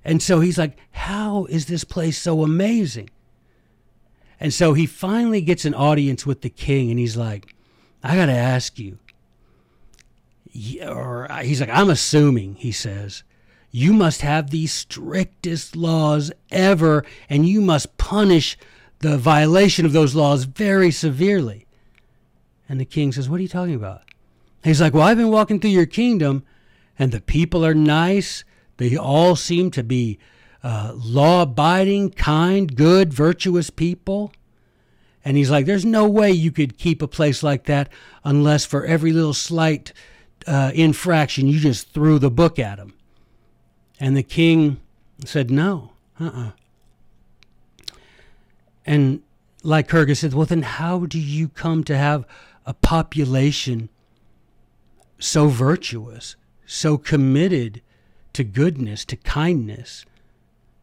And 0.03 0.21
so 0.21 0.39
he's 0.39 0.57
like, 0.57 0.77
"How 0.91 1.45
is 1.45 1.67
this 1.67 1.83
place 1.83 2.17
so 2.17 2.43
amazing?" 2.43 3.09
And 4.39 4.51
so 4.51 4.73
he 4.73 4.87
finally 4.87 5.41
gets 5.41 5.65
an 5.65 5.75
audience 5.75 6.25
with 6.25 6.41
the 6.41 6.49
king, 6.49 6.89
and 6.89 6.97
he's 6.97 7.15
like, 7.15 7.53
"I 8.03 8.15
got 8.15 8.25
to 8.25 8.31
ask 8.31 8.79
you." 8.79 8.97
Or 10.83 11.27
he's 11.43 11.61
like, 11.61 11.69
"I'm 11.69 11.91
assuming," 11.91 12.55
he 12.55 12.71
says, 12.71 13.23
you 13.71 13.93
must 13.93 14.21
have 14.21 14.49
the 14.49 14.67
strictest 14.67 15.75
laws 15.75 16.31
ever, 16.51 17.05
and 17.29 17.47
you 17.47 17.61
must 17.61 17.97
punish 17.97 18.57
the 18.99 19.17
violation 19.17 19.85
of 19.85 19.93
those 19.93 20.13
laws 20.13 20.43
very 20.43 20.91
severely. 20.91 21.65
And 22.67 22.79
the 22.79 22.85
king 22.85 23.11
says, 23.11 23.29
What 23.29 23.39
are 23.39 23.43
you 23.43 23.49
talking 23.49 23.75
about? 23.75 24.03
He's 24.63 24.81
like, 24.81 24.93
Well, 24.93 25.03
I've 25.03 25.17
been 25.17 25.31
walking 25.31 25.59
through 25.59 25.71
your 25.71 25.85
kingdom, 25.85 26.43
and 26.99 27.11
the 27.11 27.21
people 27.21 27.65
are 27.65 27.73
nice. 27.73 28.43
They 28.77 28.97
all 28.97 29.35
seem 29.35 29.71
to 29.71 29.83
be 29.83 30.19
uh, 30.63 30.93
law 30.95 31.43
abiding, 31.43 32.11
kind, 32.11 32.75
good, 32.75 33.13
virtuous 33.13 33.69
people. 33.69 34.33
And 35.23 35.37
he's 35.37 35.49
like, 35.49 35.65
There's 35.65 35.85
no 35.85 36.07
way 36.09 36.31
you 36.31 36.51
could 36.51 36.77
keep 36.77 37.01
a 37.01 37.07
place 37.07 37.41
like 37.41 37.65
that 37.65 37.89
unless 38.23 38.65
for 38.65 38.85
every 38.85 39.13
little 39.13 39.33
slight 39.33 39.93
uh, 40.45 40.71
infraction 40.73 41.47
you 41.47 41.59
just 41.59 41.93
threw 41.93 42.19
the 42.19 42.31
book 42.31 42.59
at 42.59 42.79
him. 42.79 42.93
And 44.01 44.17
the 44.17 44.23
king 44.23 44.81
said, 45.25 45.51
No, 45.51 45.91
uh 46.19 46.25
uh-uh. 46.25 46.47
uh 46.47 46.51
And 48.83 49.21
Lycurgus 49.61 50.21
said, 50.21 50.33
Well, 50.33 50.47
then 50.47 50.63
how 50.63 51.05
do 51.05 51.19
you 51.19 51.47
come 51.47 51.83
to 51.83 51.95
have 51.95 52.25
a 52.65 52.73
population 52.73 53.89
so 55.19 55.49
virtuous, 55.49 56.35
so 56.65 56.97
committed 56.97 57.83
to 58.33 58.43
goodness, 58.43 59.05
to 59.05 59.15
kindness? 59.17 60.03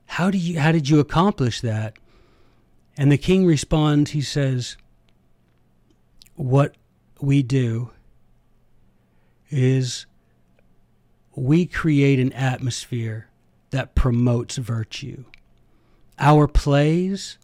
How 0.06 0.30
do 0.30 0.38
you 0.38 0.60
how 0.60 0.70
did 0.70 0.88
you 0.88 1.00
accomplish 1.00 1.60
that? 1.60 1.94
And 2.96 3.10
the 3.10 3.18
king 3.18 3.44
responds, 3.44 4.12
he 4.12 4.22
says, 4.22 4.76
What 6.36 6.76
we 7.20 7.42
do 7.42 7.90
is 9.50 10.06
we 11.40 11.66
create 11.66 12.18
an 12.18 12.32
atmosphere 12.32 13.28
that 13.70 13.94
promotes 13.94 14.56
virtue. 14.56 15.24
Our 16.18 16.48
plays 16.48 17.38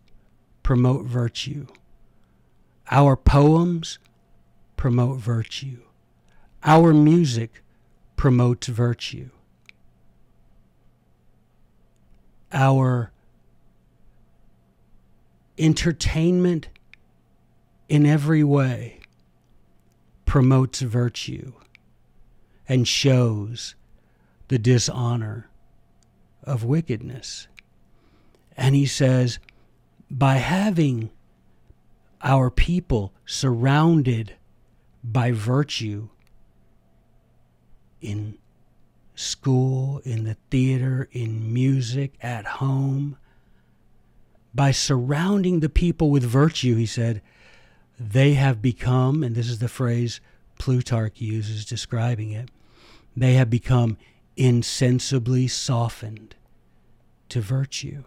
promote 0.62 1.06
virtue. 1.06 1.66
Our 2.90 3.16
poems 3.16 3.98
promote 4.76 5.18
virtue. 5.18 5.82
Our 6.64 6.92
music 6.92 7.62
promotes 8.16 8.66
virtue. 8.66 9.30
Our 12.52 13.12
entertainment 15.58 16.68
in 17.88 18.06
every 18.06 18.42
way 18.42 19.00
promotes 20.24 20.80
virtue 20.80 21.52
and 22.68 22.88
shows 22.88 23.74
the 24.54 24.58
dishonor 24.60 25.50
of 26.44 26.62
wickedness. 26.62 27.48
And 28.56 28.76
he 28.76 28.86
says, 28.86 29.40
by 30.08 30.36
having 30.36 31.10
our 32.22 32.50
people 32.50 33.12
surrounded 33.26 34.36
by 35.02 35.32
virtue 35.32 36.08
in 38.00 38.38
school, 39.16 40.00
in 40.04 40.22
the 40.22 40.36
theater, 40.52 41.08
in 41.10 41.52
music, 41.52 42.14
at 42.22 42.46
home, 42.46 43.16
by 44.54 44.70
surrounding 44.70 45.58
the 45.58 45.68
people 45.68 46.12
with 46.12 46.22
virtue, 46.22 46.76
he 46.76 46.86
said, 46.86 47.20
they 47.98 48.34
have 48.34 48.62
become, 48.62 49.24
and 49.24 49.34
this 49.34 49.48
is 49.48 49.58
the 49.58 49.66
phrase 49.66 50.20
Plutarch 50.60 51.20
uses 51.20 51.64
describing 51.64 52.30
it, 52.30 52.52
they 53.16 53.32
have 53.32 53.50
become 53.50 53.96
insensibly 54.36 55.48
softened 55.48 56.34
to 57.28 57.40
virtue. 57.40 58.04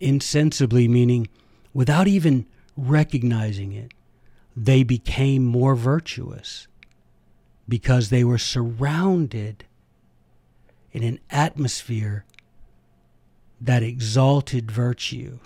Insensibly 0.00 0.88
meaning 0.88 1.28
without 1.72 2.08
even 2.08 2.46
recognizing 2.76 3.72
it, 3.72 3.92
they 4.56 4.82
became 4.82 5.44
more 5.44 5.74
virtuous 5.74 6.66
because 7.68 8.10
they 8.10 8.24
were 8.24 8.38
surrounded 8.38 9.64
in 10.92 11.02
an 11.02 11.18
atmosphere 11.30 12.24
that 13.60 13.82
exalted 13.82 14.70
virtue 14.70 15.38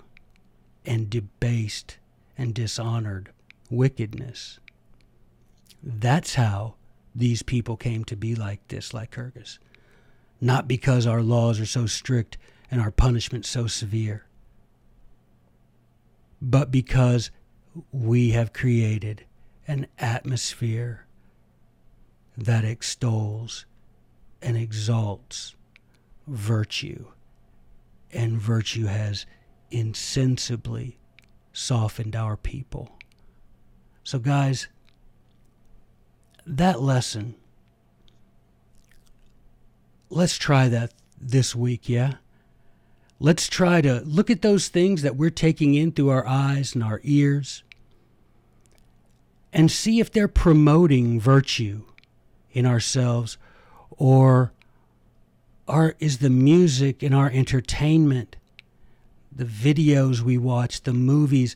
and 0.85 1.09
debased 1.09 1.97
and 2.37 2.53
dishonored 2.53 3.29
wickedness. 3.69 4.59
That's 5.83 6.35
how 6.35 6.75
these 7.17 7.41
people 7.41 7.75
came 7.75 8.03
to 8.05 8.15
be 8.15 8.35
like 8.35 8.65
this, 8.67 8.93
like 8.93 9.17
Lycurgus. 9.17 9.57
Not 10.39 10.67
because 10.67 11.07
our 11.07 11.23
laws 11.23 11.59
are 11.59 11.65
so 11.65 11.87
strict 11.87 12.37
and 12.69 12.79
our 12.79 12.91
punishment 12.91 13.43
so 13.45 13.65
severe, 13.65 14.27
but 16.39 16.69
because 16.69 17.31
we 17.91 18.31
have 18.31 18.53
created 18.53 19.25
an 19.67 19.87
atmosphere 19.97 21.07
that 22.37 22.63
extols 22.63 23.65
and 24.41 24.55
exalts 24.55 25.55
virtue, 26.27 27.07
and 28.13 28.39
virtue 28.39 28.85
has 28.85 29.25
insensibly 29.71 30.99
softened 31.51 32.15
our 32.15 32.37
people. 32.37 32.91
So, 34.03 34.19
guys, 34.19 34.67
that 36.55 36.81
lesson, 36.81 37.35
let's 40.09 40.37
try 40.37 40.67
that 40.69 40.93
this 41.19 41.55
week, 41.55 41.89
yeah? 41.89 42.15
let's 43.19 43.47
try 43.47 43.81
to 43.81 44.01
look 44.01 44.29
at 44.29 44.41
those 44.41 44.67
things 44.67 45.01
that 45.01 45.15
we're 45.15 45.29
taking 45.29 45.73
in 45.73 45.91
through 45.91 46.09
our 46.09 46.27
eyes 46.27 46.75
and 46.75 46.83
our 46.83 47.01
ears 47.03 47.63
and 49.51 49.71
see 49.71 49.99
if 49.99 50.11
they're 50.11 50.27
promoting 50.27 51.19
virtue 51.19 51.81
in 52.51 52.65
ourselves 52.65 53.37
or 53.91 54.51
are, 55.67 55.95
is 55.99 56.19
the 56.19 56.29
music 56.29 57.01
in 57.01 57.13
our 57.13 57.29
entertainment, 57.31 58.35
the 59.31 59.45
videos 59.45 60.21
we 60.21 60.37
watch, 60.37 60.83
the 60.83 60.93
movies, 60.93 61.55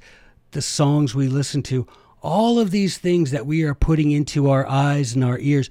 the 0.51 0.61
songs 0.61 1.13
we 1.13 1.27
listen 1.27 1.61
to, 1.61 1.87
all 2.21 2.59
of 2.59 2.71
these 2.71 2.97
things 2.97 3.31
that 3.31 3.45
we 3.45 3.63
are 3.63 3.73
putting 3.73 4.11
into 4.11 4.49
our 4.49 4.67
eyes 4.67 5.13
and 5.13 5.23
our 5.23 5.39
ears, 5.39 5.69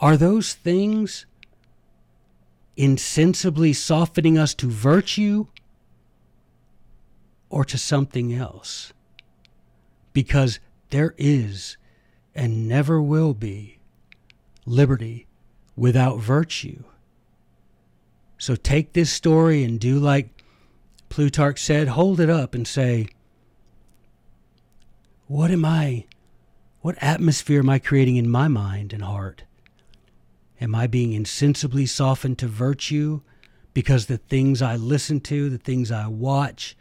are 0.00 0.16
those 0.16 0.54
things 0.54 1.26
insensibly 2.76 3.72
softening 3.72 4.36
us 4.36 4.54
to 4.54 4.68
virtue 4.68 5.46
or 7.48 7.64
to 7.64 7.78
something 7.78 8.34
else? 8.34 8.92
Because 10.12 10.58
there 10.90 11.14
is 11.16 11.76
and 12.34 12.68
never 12.68 13.00
will 13.00 13.34
be 13.34 13.78
liberty 14.66 15.26
without 15.76 16.18
virtue. 16.18 16.82
So 18.38 18.56
take 18.56 18.92
this 18.92 19.12
story 19.12 19.62
and 19.62 19.78
do 19.78 19.98
like 19.98 20.30
Plutarch 21.08 21.62
said 21.62 21.88
hold 21.88 22.18
it 22.20 22.30
up 22.30 22.54
and 22.54 22.66
say, 22.66 23.06
What 25.32 25.50
am 25.50 25.64
I? 25.64 26.04
What 26.82 27.02
atmosphere 27.02 27.60
am 27.60 27.70
I 27.70 27.78
creating 27.78 28.16
in 28.16 28.28
my 28.28 28.48
mind 28.48 28.92
and 28.92 29.02
heart? 29.02 29.44
Am 30.60 30.74
I 30.74 30.86
being 30.86 31.14
insensibly 31.14 31.86
softened 31.86 32.38
to 32.40 32.46
virtue 32.46 33.22
because 33.72 34.04
the 34.04 34.18
things 34.18 34.60
I 34.60 34.76
listen 34.76 35.20
to, 35.20 35.48
the 35.48 35.56
things 35.56 35.90
I 35.90 36.06
watch, 36.06 36.76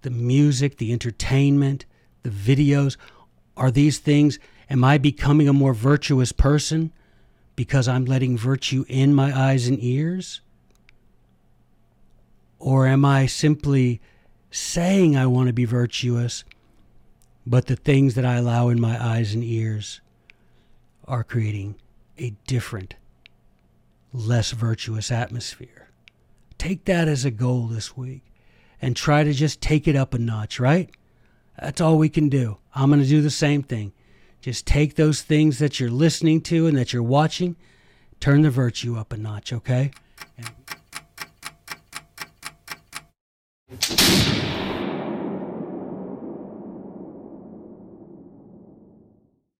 the 0.00 0.08
music, 0.08 0.78
the 0.78 0.94
entertainment, 0.94 1.84
the 2.22 2.30
videos, 2.30 2.96
are 3.54 3.70
these 3.70 3.98
things? 3.98 4.38
Am 4.70 4.82
I 4.82 4.96
becoming 4.96 5.46
a 5.46 5.52
more 5.52 5.74
virtuous 5.74 6.32
person 6.32 6.90
because 7.54 7.86
I'm 7.86 8.06
letting 8.06 8.38
virtue 8.38 8.86
in 8.88 9.12
my 9.12 9.38
eyes 9.38 9.68
and 9.68 9.76
ears? 9.78 10.40
Or 12.58 12.86
am 12.86 13.04
I 13.04 13.26
simply 13.26 14.00
saying 14.50 15.18
I 15.18 15.26
want 15.26 15.48
to 15.48 15.52
be 15.52 15.66
virtuous, 15.66 16.44
but 17.48 17.66
the 17.66 17.76
things 17.76 18.14
that 18.14 18.26
I 18.26 18.34
allow 18.34 18.68
in 18.68 18.78
my 18.78 19.02
eyes 19.02 19.32
and 19.32 19.42
ears 19.42 20.02
are 21.06 21.24
creating 21.24 21.76
a 22.18 22.34
different, 22.46 22.94
less 24.12 24.50
virtuous 24.50 25.10
atmosphere? 25.10 25.88
Take 26.58 26.84
that 26.84 27.08
as 27.08 27.24
a 27.24 27.30
goal 27.30 27.66
this 27.66 27.96
week 27.96 28.22
and 28.82 28.94
try 28.94 29.24
to 29.24 29.32
just 29.32 29.62
take 29.62 29.88
it 29.88 29.96
up 29.96 30.12
a 30.12 30.18
notch, 30.18 30.60
right? 30.60 30.90
That's 31.58 31.80
all 31.80 31.96
we 31.96 32.10
can 32.10 32.28
do. 32.28 32.58
I'm 32.74 32.90
going 32.90 33.00
to 33.00 33.08
do 33.08 33.22
the 33.22 33.30
same 33.30 33.62
thing. 33.62 33.92
Just 34.42 34.66
take 34.66 34.96
those 34.96 35.22
things 35.22 35.58
that 35.58 35.80
you're 35.80 35.90
listening 35.90 36.42
to 36.42 36.66
and 36.66 36.76
that 36.76 36.92
you're 36.92 37.02
watching, 37.02 37.56
turn 38.20 38.42
the 38.42 38.50
virtue 38.50 38.98
up 38.98 39.10
a 39.10 39.16
notch, 39.16 39.54
okay? 39.54 39.90
And 40.36 40.50